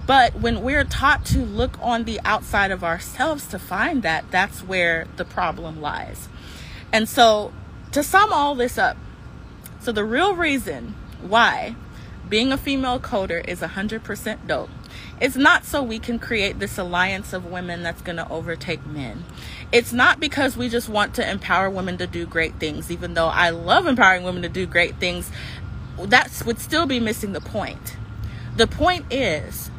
But 0.07 0.33
when 0.33 0.63
we're 0.63 0.83
taught 0.83 1.23
to 1.27 1.45
look 1.45 1.77
on 1.83 2.05
the 2.05 2.19
outside 2.25 2.71
of 2.71 2.83
ourselves 2.83 3.45
to 3.49 3.59
find 3.59 4.01
that, 4.01 4.31
that's 4.31 4.63
where 4.63 5.05
the 5.17 5.25
problem 5.25 5.81
lies. 5.81 6.29
And 6.91 7.07
so, 7.07 7.53
to 7.91 8.01
sum 8.01 8.33
all 8.33 8.55
this 8.55 8.79
up, 8.79 8.97
so 9.79 9.91
the 9.91 10.03
real 10.03 10.35
reason 10.35 10.95
why 11.21 11.75
being 12.27 12.51
a 12.51 12.57
female 12.57 12.99
coder 12.99 13.45
is 13.47 13.61
100% 13.61 14.47
dope. 14.47 14.69
It's 15.21 15.35
not 15.35 15.65
so 15.65 15.83
we 15.83 15.99
can 15.99 16.19
create 16.19 16.59
this 16.59 16.77
alliance 16.77 17.33
of 17.33 17.45
women 17.45 17.83
that's 17.83 18.01
going 18.01 18.17
to 18.17 18.29
overtake 18.29 18.85
men. 18.85 19.25
It's 19.71 19.91
not 19.91 20.19
because 20.19 20.55
we 20.55 20.69
just 20.69 20.89
want 20.89 21.13
to 21.15 21.29
empower 21.29 21.69
women 21.69 21.97
to 21.97 22.07
do 22.07 22.25
great 22.25 22.55
things, 22.55 22.91
even 22.91 23.13
though 23.13 23.27
I 23.27 23.49
love 23.49 23.85
empowering 23.85 24.23
women 24.23 24.41
to 24.43 24.49
do 24.49 24.65
great 24.65 24.95
things. 24.95 25.31
That 25.99 26.41
would 26.45 26.59
still 26.59 26.85
be 26.85 26.99
missing 26.99 27.33
the 27.33 27.41
point. 27.41 27.97
The 28.55 28.67
point 28.67 29.11
is, 29.11 29.69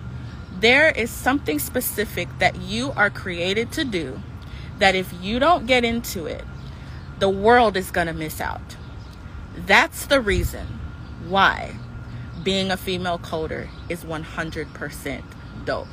there 0.60 0.90
is 0.90 1.10
something 1.10 1.58
specific 1.58 2.28
that 2.38 2.60
you 2.60 2.92
are 2.92 3.10
created 3.10 3.72
to 3.72 3.84
do 3.84 4.20
that 4.78 4.94
if 4.94 5.12
you 5.22 5.38
don't 5.38 5.66
get 5.66 5.84
into 5.84 6.26
it, 6.26 6.44
the 7.18 7.28
world 7.28 7.76
is 7.76 7.90
going 7.90 8.06
to 8.06 8.12
miss 8.12 8.40
out. 8.40 8.76
That's 9.54 10.06
the 10.06 10.20
reason 10.20 10.66
why 11.26 11.76
being 12.42 12.70
a 12.70 12.76
female 12.76 13.18
coder 13.18 13.68
is 13.88 14.04
100% 14.04 15.22
dope. 15.64 15.88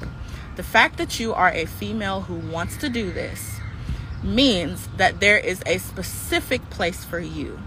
The 0.55 0.63
fact 0.63 0.97
that 0.97 1.19
you 1.19 1.33
are 1.33 1.51
a 1.51 1.65
female 1.65 2.21
who 2.21 2.35
wants 2.35 2.77
to 2.77 2.89
do 2.89 3.11
this 3.11 3.59
means 4.23 4.87
that 4.97 5.19
there 5.19 5.37
is 5.37 5.61
a 5.65 5.77
specific 5.77 6.69
place 6.69 7.03
for 7.03 7.19
you 7.19 7.59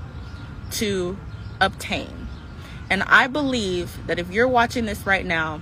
to 0.73 1.17
obtain. 1.61 2.29
And 2.89 3.03
I 3.05 3.29
believe 3.29 4.07
that 4.07 4.19
if 4.19 4.31
you're 4.31 4.49
watching 4.49 4.87
this 4.87 5.07
right 5.07 5.25
now 5.25 5.61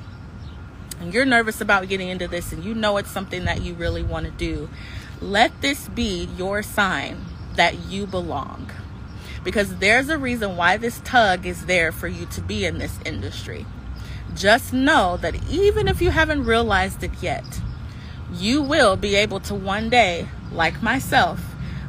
and 1.01 1.13
you're 1.13 1.27
nervous 1.27 1.61
about 1.61 1.89
getting 1.89 2.09
into 2.09 2.27
this 2.27 2.53
and 2.53 2.65
you 2.65 2.75
know 2.75 2.97
it's 2.97 3.11
something 3.11 3.45
that 3.45 3.61
you 3.63 3.75
really 3.75 4.03
want 4.03 4.25
to 4.25 4.33
do, 4.33 4.71
let 5.21 5.61
this 5.61 5.89
be 5.89 6.29
your 6.37 6.63
sign 6.63 7.19
that 7.57 7.75
you 7.91 8.07
belong 8.07 8.71
because 9.49 9.77
there's 9.77 10.11
a 10.11 10.19
reason 10.19 10.59
why 10.59 10.77
this 10.77 11.01
tug 11.07 11.47
is 11.47 11.65
there 11.65 11.91
for 11.91 12.07
you 12.07 12.27
to 12.27 12.43
be 12.43 12.67
in 12.67 12.77
this 12.77 12.99
industry. 13.07 13.65
Just 14.35 14.75
know 14.75 15.17
that 15.23 15.43
even 15.49 15.89
if 15.89 16.03
you 16.03 16.11
haven't 16.11 16.45
realized 16.45 17.03
it 17.03 17.23
yet, 17.23 17.63
you 18.31 18.61
will 18.61 18.95
be 18.95 19.15
able 19.15 19.41
to 19.41 19.55
one 19.55 19.89
day, 19.89 20.29
like 20.53 20.83
myself, 20.83 21.41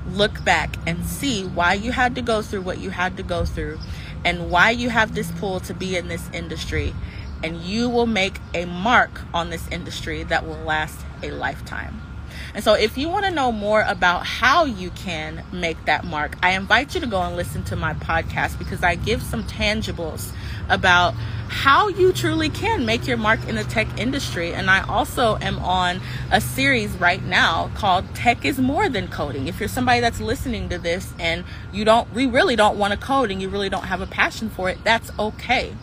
look 0.09 0.41
back 0.45 0.77
and 0.87 1.05
see 1.05 1.43
why 1.43 1.73
you 1.73 1.91
had 1.91 2.15
to 2.15 2.21
go 2.21 2.41
through 2.41 2.61
what 2.61 2.79
you 2.79 2.91
had 2.91 3.17
to 3.17 3.23
go 3.23 3.43
through 3.43 3.77
and 4.23 4.49
why 4.49 4.69
you 4.69 4.89
have 4.89 5.13
this 5.13 5.29
pull 5.33 5.59
to 5.59 5.73
be 5.73 5.97
in 5.97 6.07
this 6.07 6.29
industry. 6.31 6.95
And 7.43 7.57
you 7.57 7.89
will 7.89 8.07
make 8.07 8.39
a 8.53 8.63
mark 8.63 9.19
on 9.33 9.49
this 9.49 9.67
industry 9.67 10.23
that 10.23 10.47
will 10.47 10.63
last 10.63 11.05
a 11.21 11.31
lifetime. 11.31 12.08
And 12.53 12.63
so, 12.63 12.73
if 12.73 12.97
you 12.97 13.09
want 13.09 13.25
to 13.25 13.31
know 13.31 13.51
more 13.51 13.81
about 13.81 14.25
how 14.25 14.65
you 14.65 14.89
can 14.91 15.43
make 15.51 15.85
that 15.85 16.05
mark, 16.05 16.35
I 16.41 16.51
invite 16.51 16.95
you 16.95 17.01
to 17.01 17.07
go 17.07 17.21
and 17.21 17.35
listen 17.35 17.63
to 17.65 17.75
my 17.75 17.93
podcast 17.93 18.57
because 18.57 18.83
I 18.83 18.95
give 18.95 19.21
some 19.21 19.43
tangibles 19.43 20.31
about 20.69 21.13
how 21.49 21.87
you 21.87 22.13
truly 22.13 22.49
can 22.49 22.85
make 22.85 23.07
your 23.07 23.17
mark 23.17 23.47
in 23.47 23.55
the 23.55 23.63
tech 23.63 23.87
industry. 23.99 24.53
And 24.53 24.69
I 24.69 24.87
also 24.87 25.37
am 25.37 25.57
on 25.59 25.99
a 26.31 26.39
series 26.39 26.91
right 26.97 27.23
now 27.23 27.71
called 27.73 28.13
Tech 28.13 28.45
is 28.45 28.59
More 28.59 28.87
Than 28.87 29.07
Coding. 29.07 29.47
If 29.47 29.59
you're 29.59 29.69
somebody 29.69 29.99
that's 29.99 30.19
listening 30.19 30.69
to 30.69 30.77
this 30.77 31.11
and 31.19 31.43
you 31.73 31.85
don't, 31.85 32.13
we 32.13 32.27
really 32.27 32.55
don't 32.55 32.77
want 32.77 32.93
to 32.93 32.99
code 32.99 33.31
and 33.31 33.41
you 33.41 33.49
really 33.49 33.69
don't 33.69 33.85
have 33.85 34.01
a 34.01 34.07
passion 34.07 34.49
for 34.49 34.69
it, 34.69 34.77
that's 34.83 35.11
okay 35.17 35.73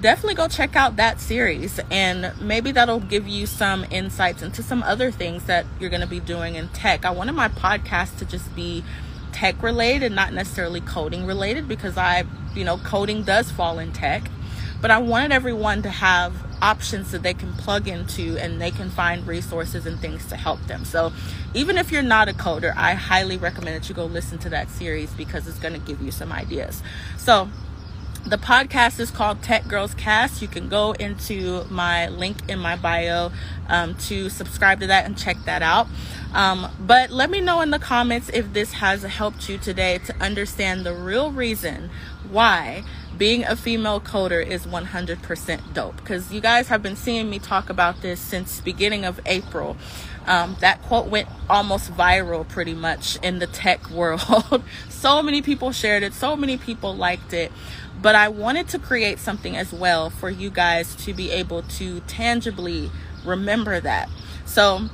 definitely 0.00 0.34
go 0.34 0.48
check 0.48 0.76
out 0.76 0.96
that 0.96 1.20
series 1.20 1.80
and 1.90 2.32
maybe 2.40 2.72
that'll 2.72 3.00
give 3.00 3.26
you 3.26 3.46
some 3.46 3.84
insights 3.90 4.42
into 4.42 4.62
some 4.62 4.82
other 4.82 5.10
things 5.10 5.44
that 5.44 5.64
you're 5.80 5.90
going 5.90 6.02
to 6.02 6.06
be 6.06 6.20
doing 6.20 6.54
in 6.54 6.68
tech. 6.68 7.04
I 7.04 7.10
wanted 7.10 7.32
my 7.32 7.48
podcast 7.48 8.18
to 8.18 8.24
just 8.24 8.54
be 8.54 8.84
tech 9.32 9.62
related, 9.62 10.12
not 10.12 10.32
necessarily 10.32 10.80
coding 10.80 11.26
related 11.26 11.68
because 11.68 11.96
I, 11.96 12.24
you 12.54 12.64
know, 12.64 12.78
coding 12.78 13.22
does 13.22 13.50
fall 13.50 13.78
in 13.78 13.92
tech. 13.92 14.24
But 14.80 14.90
I 14.90 14.98
wanted 14.98 15.32
everyone 15.32 15.82
to 15.82 15.90
have 15.90 16.34
options 16.60 17.10
that 17.12 17.22
they 17.22 17.34
can 17.34 17.52
plug 17.54 17.88
into 17.88 18.36
and 18.38 18.60
they 18.60 18.70
can 18.70 18.90
find 18.90 19.26
resources 19.26 19.86
and 19.86 19.98
things 19.98 20.26
to 20.26 20.36
help 20.36 20.60
them. 20.66 20.84
So, 20.84 21.12
even 21.54 21.78
if 21.78 21.90
you're 21.90 22.02
not 22.02 22.28
a 22.28 22.32
coder, 22.32 22.74
I 22.76 22.94
highly 22.94 23.38
recommend 23.38 23.76
that 23.76 23.88
you 23.88 23.94
go 23.94 24.04
listen 24.04 24.38
to 24.38 24.50
that 24.50 24.68
series 24.68 25.10
because 25.14 25.48
it's 25.48 25.58
going 25.58 25.74
to 25.74 25.80
give 25.80 26.02
you 26.02 26.10
some 26.10 26.30
ideas. 26.30 26.82
So, 27.16 27.48
the 28.26 28.36
podcast 28.36 28.98
is 28.98 29.12
called 29.12 29.40
Tech 29.40 29.68
Girls 29.68 29.94
Cast. 29.94 30.42
You 30.42 30.48
can 30.48 30.68
go 30.68 30.92
into 30.92 31.64
my 31.70 32.08
link 32.08 32.36
in 32.48 32.58
my 32.58 32.74
bio 32.74 33.30
um, 33.68 33.94
to 34.06 34.28
subscribe 34.28 34.80
to 34.80 34.88
that 34.88 35.04
and 35.04 35.16
check 35.16 35.36
that 35.44 35.62
out. 35.62 35.86
Um, 36.34 36.68
but 36.80 37.10
let 37.10 37.30
me 37.30 37.40
know 37.40 37.60
in 37.60 37.70
the 37.70 37.78
comments 37.78 38.28
if 38.30 38.52
this 38.52 38.72
has 38.74 39.04
helped 39.04 39.48
you 39.48 39.58
today 39.58 39.98
to 39.98 40.16
understand 40.20 40.84
the 40.84 40.92
real 40.92 41.30
reason 41.30 41.90
why 42.28 42.82
being 43.18 43.44
a 43.44 43.56
female 43.56 44.00
coder 44.00 44.44
is 44.44 44.66
100% 44.66 45.74
dope. 45.74 45.96
Because 45.96 46.32
you 46.32 46.40
guys 46.40 46.68
have 46.68 46.82
been 46.82 46.96
seeing 46.96 47.30
me 47.30 47.38
talk 47.38 47.70
about 47.70 48.02
this 48.02 48.20
since 48.20 48.60
beginning 48.60 49.04
of 49.04 49.20
April. 49.26 49.76
Um, 50.26 50.56
that 50.60 50.82
quote 50.82 51.06
went 51.06 51.28
almost 51.48 51.92
viral 51.92 52.48
pretty 52.48 52.74
much 52.74 53.16
in 53.22 53.38
the 53.38 53.46
tech 53.46 53.90
world. 53.90 54.62
so 54.88 55.22
many 55.22 55.42
people 55.42 55.72
shared 55.72 56.02
it, 56.02 56.14
so 56.14 56.36
many 56.36 56.56
people 56.56 56.94
liked 56.94 57.32
it 57.32 57.52
but 58.00 58.14
I 58.14 58.28
wanted 58.28 58.68
to 58.68 58.78
create 58.78 59.18
something 59.18 59.56
as 59.56 59.72
well 59.72 60.10
for 60.10 60.30
you 60.30 60.50
guys 60.50 60.94
to 60.96 61.14
be 61.14 61.30
able 61.30 61.62
to 61.62 62.00
tangibly 62.00 62.90
remember 63.24 63.80
that. 63.80 64.08
So, 64.44 64.88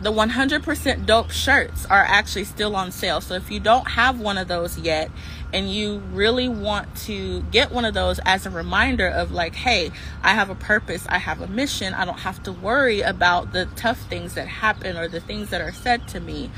the 0.00 0.10
100% 0.10 1.06
dope 1.06 1.30
shirts 1.30 1.86
are 1.86 2.04
actually 2.04 2.44
still 2.44 2.74
on 2.74 2.90
sale. 2.90 3.20
So, 3.20 3.34
if 3.34 3.50
you 3.50 3.60
don't 3.60 3.88
have 3.90 4.20
one 4.20 4.38
of 4.38 4.48
those 4.48 4.78
yet 4.78 5.10
and 5.52 5.70
you 5.70 5.98
really 6.12 6.48
want 6.48 6.94
to 6.96 7.42
get 7.50 7.70
one 7.70 7.84
of 7.84 7.94
those 7.94 8.18
as 8.24 8.46
a 8.46 8.50
reminder 8.50 9.08
of, 9.08 9.32
like, 9.32 9.54
hey, 9.54 9.90
I 10.22 10.34
have 10.34 10.50
a 10.50 10.54
purpose, 10.54 11.06
I 11.08 11.18
have 11.18 11.40
a 11.40 11.46
mission, 11.46 11.94
I 11.94 12.04
don't 12.04 12.20
have 12.20 12.42
to 12.44 12.52
worry 12.52 13.00
about 13.00 13.52
the 13.52 13.66
tough 13.76 13.98
things 14.08 14.34
that 14.34 14.48
happen 14.48 14.96
or 14.96 15.08
the 15.08 15.20
things 15.20 15.50
that 15.50 15.60
are 15.60 15.72
said 15.72 16.08
to 16.08 16.20
me, 16.20 16.50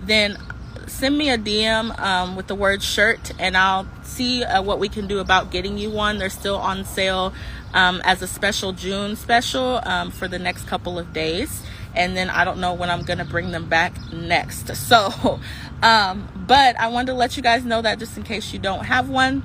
then 0.00 0.38
send 0.86 1.16
me 1.16 1.30
a 1.30 1.38
DM 1.38 1.98
um, 1.98 2.36
with 2.36 2.48
the 2.48 2.54
word 2.54 2.82
shirt 2.82 3.32
and 3.38 3.56
I'll 3.56 3.86
see 4.02 4.42
uh, 4.42 4.62
what 4.62 4.78
we 4.78 4.88
can 4.88 5.06
do 5.06 5.18
about 5.20 5.50
getting 5.50 5.78
you 5.78 5.90
one. 5.90 6.18
They're 6.18 6.30
still 6.30 6.56
on 6.56 6.84
sale 6.84 7.32
um, 7.72 8.00
as 8.04 8.22
a 8.22 8.26
special 8.26 8.72
June 8.72 9.16
special 9.16 9.80
um, 9.84 10.10
for 10.10 10.28
the 10.28 10.38
next 10.38 10.66
couple 10.66 10.98
of 10.98 11.12
days. 11.12 11.62
And 11.94 12.16
then 12.16 12.30
I 12.30 12.44
don't 12.44 12.60
know 12.60 12.74
when 12.74 12.88
I'm 12.88 13.02
going 13.02 13.18
to 13.18 13.24
bring 13.24 13.50
them 13.50 13.68
back 13.68 13.92
next. 14.12 14.70
So, 14.90 15.40
um, 15.82 16.28
but 16.46 16.78
I 16.78 16.88
wanted 16.88 17.12
to 17.12 17.14
let 17.14 17.36
you 17.36 17.42
guys 17.42 17.64
know 17.64 17.82
that 17.82 17.98
just 17.98 18.16
in 18.16 18.22
case 18.22 18.52
you 18.52 18.58
don't 18.58 18.84
have 18.84 19.08
one. 19.08 19.42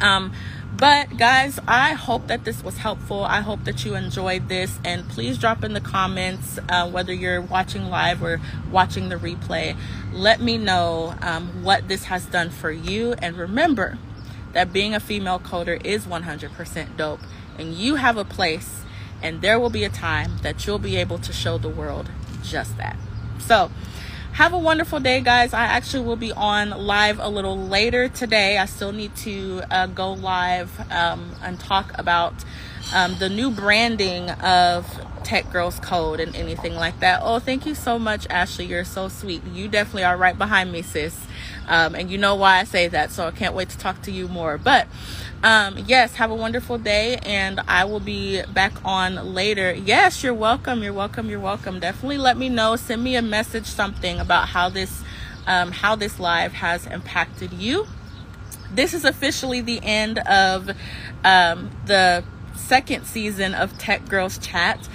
Um, 0.00 0.32
but 0.76 1.18
guys, 1.18 1.58
I 1.68 1.92
hope 1.92 2.28
that 2.28 2.44
this 2.44 2.64
was 2.64 2.78
helpful. 2.78 3.24
I 3.24 3.40
hope 3.40 3.64
that 3.64 3.84
you 3.84 3.96
enjoyed 3.96 4.48
this. 4.48 4.78
And 4.84 5.06
please 5.08 5.36
drop 5.36 5.62
in 5.62 5.74
the 5.74 5.80
comments 5.80 6.58
uh, 6.68 6.88
whether 6.88 7.12
you're 7.12 7.42
watching 7.42 7.90
live 7.90 8.22
or 8.22 8.40
watching 8.70 9.10
the 9.10 9.16
replay. 9.16 9.76
Let 10.12 10.40
me 10.40 10.56
know 10.56 11.14
um, 11.20 11.62
what 11.62 11.88
this 11.88 12.04
has 12.04 12.24
done 12.26 12.50
for 12.50 12.70
you. 12.70 13.12
And 13.14 13.36
remember 13.36 13.98
that 14.52 14.72
being 14.72 14.94
a 14.94 15.00
female 15.00 15.38
coder 15.38 15.84
is 15.84 16.06
100% 16.06 16.96
dope. 16.96 17.20
And 17.58 17.74
you 17.74 17.96
have 17.96 18.16
a 18.16 18.24
place, 18.24 18.82
and 19.22 19.42
there 19.42 19.60
will 19.60 19.70
be 19.70 19.84
a 19.84 19.90
time 19.90 20.38
that 20.42 20.66
you'll 20.66 20.78
be 20.78 20.96
able 20.96 21.18
to 21.18 21.32
show 21.32 21.58
the 21.58 21.68
world 21.68 22.08
just 22.42 22.78
that. 22.78 22.96
So, 23.38 23.70
have 24.40 24.54
a 24.54 24.58
wonderful 24.58 24.98
day, 24.98 25.20
guys. 25.20 25.52
I 25.52 25.64
actually 25.64 26.02
will 26.02 26.16
be 26.16 26.32
on 26.32 26.70
live 26.70 27.18
a 27.18 27.28
little 27.28 27.58
later 27.58 28.08
today. 28.08 28.56
I 28.56 28.64
still 28.64 28.90
need 28.90 29.14
to 29.16 29.60
uh, 29.70 29.86
go 29.88 30.14
live 30.14 30.90
um, 30.90 31.32
and 31.42 31.60
talk 31.60 31.92
about 31.98 32.32
um, 32.94 33.16
the 33.18 33.28
new 33.28 33.50
branding 33.50 34.30
of 34.30 34.86
Tech 35.24 35.52
Girls 35.52 35.78
Code 35.80 36.20
and 36.20 36.34
anything 36.34 36.74
like 36.74 37.00
that. 37.00 37.20
Oh, 37.22 37.38
thank 37.38 37.66
you 37.66 37.74
so 37.74 37.98
much, 37.98 38.26
Ashley. 38.30 38.64
You're 38.64 38.86
so 38.86 39.08
sweet. 39.08 39.44
You 39.44 39.68
definitely 39.68 40.04
are 40.04 40.16
right 40.16 40.38
behind 40.38 40.72
me, 40.72 40.80
sis. 40.80 41.14
Um, 41.68 41.94
and 41.94 42.10
you 42.10 42.18
know 42.18 42.34
why 42.34 42.58
I 42.58 42.64
say 42.64 42.88
that, 42.88 43.10
so 43.12 43.26
I 43.26 43.30
can't 43.30 43.54
wait 43.54 43.68
to 43.70 43.78
talk 43.78 44.02
to 44.02 44.10
you 44.10 44.28
more. 44.28 44.58
But 44.58 44.86
um, 45.42 45.78
yes, 45.86 46.16
have 46.16 46.30
a 46.30 46.34
wonderful 46.34 46.78
day, 46.78 47.16
and 47.22 47.60
I 47.60 47.84
will 47.84 48.00
be 48.00 48.42
back 48.42 48.72
on 48.84 49.34
later. 49.34 49.72
Yes, 49.72 50.22
you're 50.22 50.34
welcome. 50.34 50.82
You're 50.82 50.92
welcome. 50.92 51.30
You're 51.30 51.40
welcome. 51.40 51.80
Definitely 51.80 52.18
let 52.18 52.36
me 52.36 52.48
know. 52.48 52.76
Send 52.76 53.02
me 53.02 53.16
a 53.16 53.22
message, 53.22 53.66
something 53.66 54.18
about 54.18 54.48
how 54.48 54.68
this, 54.68 55.02
um, 55.46 55.72
how 55.72 55.96
this 55.96 56.18
live 56.18 56.52
has 56.54 56.86
impacted 56.86 57.52
you. 57.52 57.86
This 58.72 58.92
is 58.92 59.04
officially 59.04 59.60
the 59.60 59.80
end 59.82 60.18
of 60.18 60.70
um, 61.24 61.70
the 61.86 62.22
second 62.54 63.06
season 63.06 63.54
of 63.54 63.76
Tech 63.78 64.08
Girls 64.08 64.38
Chat. 64.38 64.88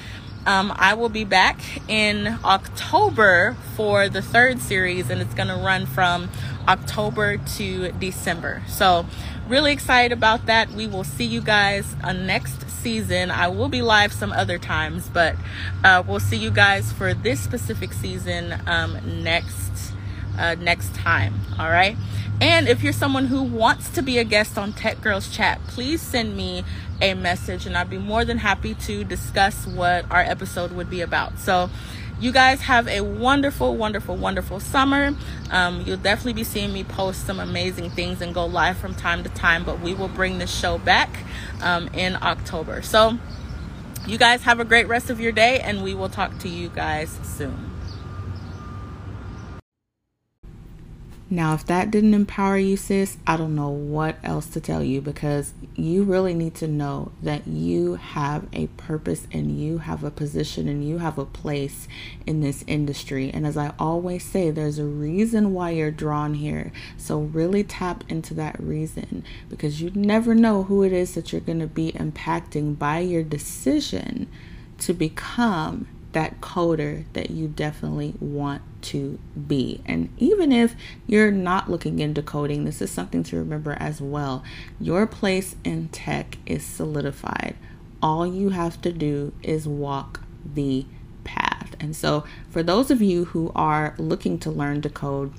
Um, 0.45 0.71
I 0.75 0.93
will 0.93 1.09
be 1.09 1.23
back 1.23 1.59
in 1.89 2.37
October 2.43 3.57
for 3.75 4.07
the 4.09 4.21
third 4.21 4.61
series, 4.61 5.09
and 5.09 5.19
it's 5.19 5.33
going 5.33 5.47
to 5.47 5.55
run 5.55 5.87
from 5.87 6.29
October 6.67 7.37
to 7.37 7.91
December. 7.93 8.63
So, 8.67 9.05
really 9.47 9.71
excited 9.71 10.11
about 10.11 10.45
that. 10.47 10.71
We 10.71 10.87
will 10.87 11.03
see 11.03 11.25
you 11.25 11.41
guys 11.41 11.95
uh, 12.03 12.13
next 12.13 12.69
season. 12.69 13.31
I 13.31 13.47
will 13.47 13.69
be 13.69 13.81
live 13.81 14.13
some 14.13 14.31
other 14.31 14.57
times, 14.57 15.09
but 15.09 15.35
uh, 15.83 16.03
we'll 16.07 16.19
see 16.19 16.37
you 16.37 16.51
guys 16.51 16.91
for 16.91 17.13
this 17.13 17.39
specific 17.39 17.93
season 17.93 18.61
um, 18.67 19.23
next 19.23 19.93
uh, 20.37 20.55
next 20.55 20.93
time. 20.93 21.33
All 21.57 21.69
right. 21.69 21.95
And 22.41 22.67
if 22.67 22.83
you're 22.83 22.93
someone 22.93 23.27
who 23.27 23.43
wants 23.43 23.89
to 23.91 24.01
be 24.01 24.17
a 24.17 24.25
guest 24.25 24.57
on 24.57 24.73
Tech 24.73 24.99
Girls 25.01 25.29
Chat, 25.29 25.61
please 25.67 26.01
send 26.01 26.35
me 26.35 26.65
a 27.01 27.13
message 27.13 27.65
and 27.65 27.77
I'd 27.77 27.89
be 27.89 27.97
more 27.97 28.25
than 28.25 28.39
happy 28.39 28.73
to 28.73 29.03
discuss 29.05 29.65
what 29.65 30.09
our 30.11 30.21
episode 30.21 30.73
would 30.73 30.89
be 30.89 31.01
about. 31.01 31.39
So, 31.39 31.69
you 32.19 32.31
guys 32.31 32.61
have 32.61 32.87
a 32.87 33.01
wonderful, 33.01 33.75
wonderful, 33.75 34.15
wonderful 34.15 34.59
summer. 34.59 35.15
Um, 35.51 35.81
you'll 35.85 35.97
definitely 35.97 36.33
be 36.33 36.43
seeing 36.43 36.71
me 36.71 36.83
post 36.83 37.25
some 37.25 37.39
amazing 37.39 37.89
things 37.89 38.21
and 38.21 38.33
go 38.33 38.45
live 38.45 38.77
from 38.77 38.95
time 38.95 39.23
to 39.23 39.29
time, 39.29 39.63
but 39.63 39.81
we 39.81 39.93
will 39.93 40.07
bring 40.07 40.37
this 40.37 40.53
show 40.53 40.77
back 40.77 41.09
um, 41.61 41.87
in 41.89 42.17
October. 42.21 42.81
So, 42.81 43.17
you 44.07 44.17
guys 44.17 44.43
have 44.43 44.59
a 44.59 44.65
great 44.65 44.87
rest 44.87 45.09
of 45.09 45.19
your 45.19 45.31
day, 45.31 45.59
and 45.59 45.83
we 45.83 45.93
will 45.93 46.09
talk 46.09 46.37
to 46.39 46.49
you 46.49 46.69
guys 46.69 47.19
soon. 47.23 47.74
Now, 51.27 51.55
if 51.55 51.65
that 51.65 51.89
didn't 51.89 52.13
empower 52.13 52.59
you, 52.59 52.77
sis, 52.77 53.17
I 53.25 53.35
don't 53.35 53.55
know 53.55 53.69
what 53.69 54.17
else 54.23 54.45
to 54.49 54.61
tell 54.61 54.83
you 54.83 55.01
because 55.01 55.53
you 55.75 56.03
really 56.03 56.35
need 56.35 56.53
to 56.55 56.67
know 56.67 57.13
that 57.23 57.47
you 57.47 57.95
have 57.95 58.47
a 58.53 58.67
purpose 58.67 59.25
and 59.31 59.59
you 59.59 59.79
have 59.79 60.03
a 60.03 60.11
position 60.11 60.67
and 60.67 60.87
you 60.87 60.99
have 60.99 61.17
a 61.17 61.25
place 61.25 61.87
in 62.27 62.41
this 62.41 62.63
industry. 62.67 63.31
And 63.33 63.47
as 63.47 63.57
I 63.57 63.73
always 63.79 64.23
say, 64.23 64.51
there's 64.51 64.77
a 64.77 64.85
reason 64.85 65.53
why 65.55 65.71
you're 65.71 65.89
drawn 65.89 66.35
here. 66.35 66.71
So, 66.95 67.21
really 67.21 67.63
tap 67.63 68.03
into 68.07 68.35
that 68.35 68.59
reason 68.59 69.23
because 69.49 69.81
you 69.81 69.91
never 69.95 70.35
know 70.35 70.63
who 70.63 70.83
it 70.83 70.93
is 70.93 71.15
that 71.15 71.31
you're 71.31 71.41
going 71.41 71.59
to 71.59 71.65
be 71.65 71.91
impacting 71.93 72.77
by 72.77 72.99
your 72.99 73.23
decision 73.23 74.27
to 74.77 74.93
become 74.93 75.87
that 76.15 76.39
coder 76.39 77.03
that 77.11 77.29
you 77.29 77.45
definitely 77.45 78.13
want 78.21 78.61
to 78.81 79.19
be. 79.47 79.81
And 79.85 80.07
even 80.17 80.53
if 80.53 80.73
you're 81.05 81.29
not 81.29 81.69
looking 81.69 81.99
into 81.99 82.21
coding, 82.21 82.63
this 82.63 82.81
is 82.81 82.89
something 82.89 83.21
to 83.23 83.35
remember 83.35 83.75
as 83.81 83.99
well. 83.99 84.41
Your 84.79 85.05
place 85.07 85.57
in 85.65 85.89
tech 85.89 86.37
is 86.45 86.65
solidified. 86.65 87.57
All 88.01 88.25
you 88.25 88.51
have 88.51 88.81
to 88.83 88.93
do 88.93 89.33
is 89.43 89.67
walk 89.67 90.21
the 90.45 90.85
path. 91.25 91.75
And 91.81 91.93
so, 91.93 92.23
for 92.49 92.63
those 92.63 92.89
of 92.89 93.01
you 93.01 93.25
who 93.25 93.51
are 93.53 93.93
looking 93.97 94.39
to 94.39 94.49
learn 94.49 94.81
to 94.83 94.89
code, 94.89 95.33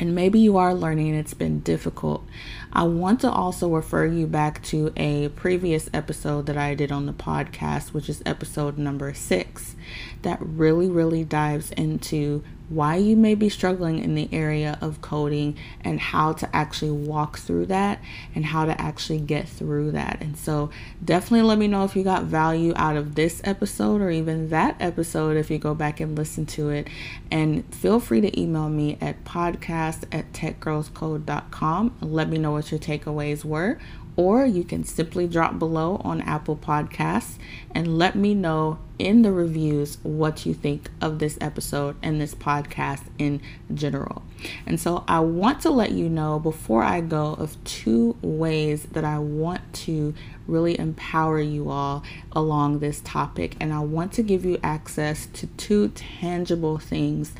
and 0.00 0.14
maybe 0.14 0.40
you 0.40 0.56
are 0.56 0.74
learning 0.74 1.14
it's 1.14 1.34
been 1.34 1.60
difficult, 1.60 2.26
I 2.72 2.84
want 2.84 3.20
to 3.20 3.30
also 3.30 3.68
refer 3.68 4.06
you 4.06 4.26
back 4.26 4.62
to 4.64 4.92
a 4.96 5.28
previous 5.28 5.90
episode 5.92 6.46
that 6.46 6.56
I 6.56 6.74
did 6.74 6.90
on 6.90 7.04
the 7.04 7.12
podcast, 7.12 7.92
which 7.92 8.08
is 8.08 8.22
episode 8.24 8.78
number 8.78 9.12
six, 9.12 9.76
that 10.22 10.38
really, 10.40 10.88
really 10.88 11.22
dives 11.22 11.70
into 11.72 12.42
why 12.70 12.96
you 12.96 13.16
may 13.16 13.34
be 13.34 13.48
struggling 13.48 13.98
in 13.98 14.14
the 14.14 14.28
area 14.32 14.78
of 14.80 15.02
coding 15.02 15.56
and 15.82 16.00
how 16.00 16.32
to 16.32 16.56
actually 16.56 16.90
walk 16.90 17.38
through 17.38 17.66
that 17.66 18.00
and 18.34 18.46
how 18.46 18.64
to 18.64 18.80
actually 18.80 19.18
get 19.18 19.48
through 19.48 19.90
that. 19.90 20.18
And 20.20 20.36
so, 20.36 20.70
definitely 21.04 21.42
let 21.42 21.58
me 21.58 21.66
know 21.66 21.84
if 21.84 21.94
you 21.96 22.04
got 22.04 22.24
value 22.24 22.72
out 22.76 22.96
of 22.96 23.16
this 23.16 23.42
episode 23.44 24.00
or 24.00 24.10
even 24.10 24.48
that 24.50 24.76
episode 24.80 25.36
if 25.36 25.50
you 25.50 25.58
go 25.58 25.74
back 25.74 26.00
and 26.00 26.16
listen 26.16 26.46
to 26.46 26.70
it. 26.70 26.88
And 27.30 27.64
feel 27.74 28.00
free 28.00 28.20
to 28.20 28.40
email 28.40 28.68
me 28.68 28.96
at 29.00 29.24
podcast 29.24 30.04
at 30.12 30.32
techgirlscode.com. 30.32 31.96
Let 32.00 32.28
me 32.28 32.38
know 32.38 32.52
what 32.52 32.70
your 32.70 32.80
takeaways 32.80 33.44
were 33.44 33.78
or 34.16 34.44
you 34.44 34.64
can 34.64 34.84
simply 34.84 35.26
drop 35.26 35.58
below 35.58 36.00
on 36.04 36.20
Apple 36.20 36.56
Podcasts 36.56 37.38
and 37.72 37.98
let 37.98 38.14
me 38.16 38.34
know 38.34 38.78
in 38.98 39.22
the 39.22 39.32
reviews 39.32 39.96
what 40.02 40.44
you 40.44 40.52
think 40.52 40.90
of 41.00 41.18
this 41.18 41.38
episode 41.40 41.96
and 42.02 42.20
this 42.20 42.34
podcast 42.34 43.02
in 43.18 43.40
general. 43.72 44.22
And 44.66 44.78
so 44.78 45.04
I 45.08 45.20
want 45.20 45.60
to 45.62 45.70
let 45.70 45.92
you 45.92 46.08
know 46.08 46.38
before 46.38 46.82
I 46.82 47.00
go 47.00 47.34
of 47.34 47.62
two 47.64 48.16
ways 48.20 48.84
that 48.92 49.04
I 49.04 49.18
want 49.18 49.72
to 49.84 50.14
really 50.46 50.78
empower 50.78 51.40
you 51.40 51.70
all 51.70 52.02
along 52.32 52.80
this 52.80 53.00
topic. 53.02 53.56
And 53.60 53.72
I 53.72 53.80
want 53.80 54.12
to 54.14 54.22
give 54.22 54.44
you 54.44 54.58
access 54.62 55.26
to 55.34 55.46
two 55.46 55.88
tangible 55.88 56.78
things 56.78 57.32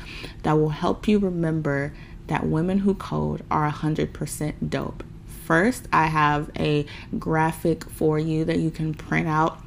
that 0.43 0.53
will 0.53 0.69
help 0.69 1.07
you 1.07 1.19
remember 1.19 1.93
that 2.27 2.47
women 2.47 2.79
who 2.79 2.95
code 2.95 3.43
are 3.51 3.69
100% 3.69 4.69
dope 4.69 5.03
first, 5.45 5.87
I 5.91 6.07
have 6.07 6.49
a 6.57 6.85
graphic 7.17 7.89
for 7.89 8.19
you 8.19 8.45
that 8.45 8.59
you 8.59 8.71
can 8.71 8.93
print 8.93 9.27
out. 9.27 9.61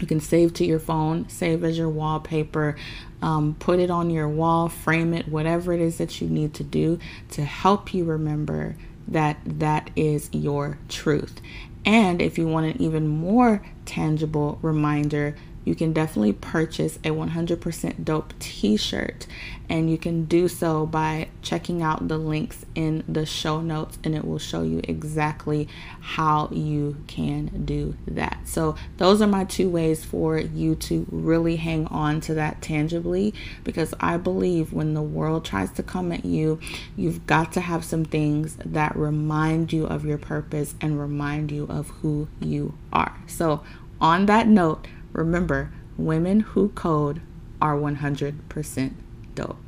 You 0.00 0.06
can 0.06 0.20
save 0.20 0.54
to 0.54 0.64
your 0.64 0.80
phone, 0.80 1.28
save 1.28 1.62
as 1.62 1.78
your 1.78 1.88
wallpaper, 1.88 2.76
um, 3.20 3.54
put 3.58 3.78
it 3.78 3.90
on 3.90 4.10
your 4.10 4.28
wall, 4.28 4.68
frame 4.68 5.14
it, 5.14 5.28
whatever 5.28 5.72
it 5.72 5.80
is 5.80 5.98
that 5.98 6.20
you 6.20 6.28
need 6.28 6.54
to 6.54 6.64
do 6.64 6.98
to 7.30 7.44
help 7.44 7.94
you 7.94 8.04
remember 8.04 8.76
that 9.06 9.38
that 9.44 9.90
is 9.94 10.28
your 10.32 10.78
truth. 10.88 11.40
And 11.84 12.22
if 12.22 12.38
you 12.38 12.46
want 12.46 12.66
an 12.66 12.82
even 12.82 13.08
more 13.08 13.64
tangible 13.84 14.58
reminder, 14.62 15.36
you 15.64 15.74
can 15.74 15.92
definitely 15.92 16.32
purchase 16.32 16.96
a 16.96 17.10
100% 17.10 18.04
dope 18.04 18.32
t 18.38 18.76
shirt. 18.76 19.26
And 19.68 19.90
you 19.90 19.96
can 19.96 20.24
do 20.24 20.48
so 20.48 20.84
by 20.84 21.28
checking 21.40 21.82
out 21.82 22.08
the 22.08 22.18
links 22.18 22.66
in 22.74 23.04
the 23.08 23.24
show 23.24 23.60
notes, 23.62 23.96
and 24.04 24.14
it 24.14 24.24
will 24.24 24.38
show 24.38 24.62
you 24.62 24.82
exactly 24.84 25.66
how 26.00 26.48
you 26.50 26.96
can 27.06 27.64
do 27.64 27.96
that. 28.06 28.40
So, 28.44 28.74
those 28.98 29.22
are 29.22 29.26
my 29.26 29.44
two 29.44 29.70
ways 29.70 30.04
for 30.04 30.36
you 30.38 30.74
to 30.74 31.06
really 31.10 31.56
hang 31.56 31.86
on 31.86 32.20
to 32.22 32.34
that 32.34 32.60
tangibly 32.60 33.32
because 33.64 33.94
I 33.98 34.18
believe 34.18 34.74
when 34.74 34.92
the 34.92 35.00
world 35.00 35.44
tries 35.44 35.70
to 35.72 35.82
come 35.82 36.12
at 36.12 36.26
you, 36.26 36.60
you've 36.94 37.26
got 37.26 37.52
to 37.52 37.60
have 37.60 37.84
some 37.84 38.04
things 38.04 38.56
that 38.56 38.94
remind 38.94 39.72
you 39.72 39.86
of 39.86 40.04
your 40.04 40.18
purpose 40.18 40.74
and 40.82 41.00
remind 41.00 41.50
you 41.50 41.66
of 41.70 41.88
who 41.88 42.28
you 42.40 42.74
are. 42.92 43.16
So, 43.26 43.62
on 44.02 44.26
that 44.26 44.48
note, 44.48 44.86
Remember, 45.12 45.70
women 45.96 46.40
who 46.40 46.70
code 46.70 47.20
are 47.60 47.76
100% 47.76 48.92
dope. 49.34 49.58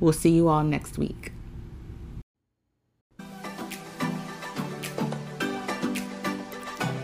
We'll 0.00 0.12
see 0.12 0.30
you 0.30 0.48
all 0.48 0.62
next 0.62 0.98
week. 0.98 1.32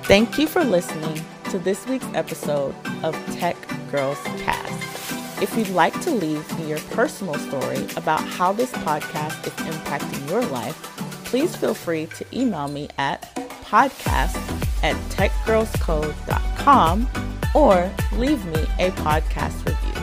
Thank 0.05 0.39
you 0.39 0.47
for 0.47 0.63
listening 0.63 1.25
to 1.51 1.59
this 1.59 1.87
week's 1.87 2.07
episode 2.15 2.75
of 3.03 3.17
Tech 3.35 3.57
Girls 3.91 4.21
Cast. 4.39 5.43
If 5.43 5.57
you'd 5.57 5.71
like 5.71 5.99
to 6.03 6.11
leave 6.11 6.59
me 6.59 6.69
your 6.69 6.79
personal 6.91 7.35
story 7.35 7.85
about 7.97 8.21
how 8.21 8.53
this 8.53 8.71
podcast 8.73 9.47
is 9.47 9.53
impacting 9.67 10.31
your 10.31 10.45
life, 10.47 10.77
please 11.25 11.57
feel 11.57 11.75
free 11.75 12.07
to 12.07 12.39
email 12.39 12.69
me 12.69 12.89
at 12.99 13.35
podcast 13.65 14.37
at 14.85 14.95
techgirlscode.com 15.11 17.34
or 17.55 17.91
leave 18.13 18.45
me 18.47 18.63
a 18.79 18.91
podcast 18.91 19.65
review. 19.67 19.95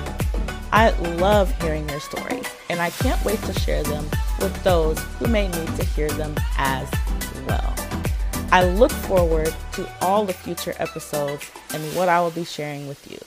I 0.71 0.91
love 1.17 1.51
hearing 1.61 1.87
your 1.89 1.99
stories, 1.99 2.45
and 2.69 2.79
I 2.79 2.91
can't 2.91 3.23
wait 3.25 3.41
to 3.43 3.53
share 3.59 3.83
them 3.83 4.05
with 4.39 4.63
those 4.63 4.97
who 5.19 5.27
may 5.27 5.49
need 5.49 5.75
to 5.75 5.83
hear 5.83 6.09
them 6.11 6.33
as 6.57 6.89
well. 7.45 7.75
I 8.53 8.63
look 8.63 8.91
forward 8.91 9.53
to 9.73 9.89
all 10.01 10.25
the 10.25 10.33
future 10.33 10.73
episodes 10.79 11.51
and 11.73 11.83
what 11.95 12.07
I 12.07 12.21
will 12.21 12.31
be 12.31 12.45
sharing 12.45 12.87
with 12.87 13.11
you. 13.11 13.19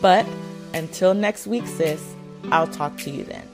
But 0.00 0.26
until 0.74 1.14
next 1.14 1.46
week, 1.46 1.66
sis, 1.66 2.14
I'll 2.52 2.68
talk 2.68 2.98
to 2.98 3.10
you 3.10 3.24
then. 3.24 3.47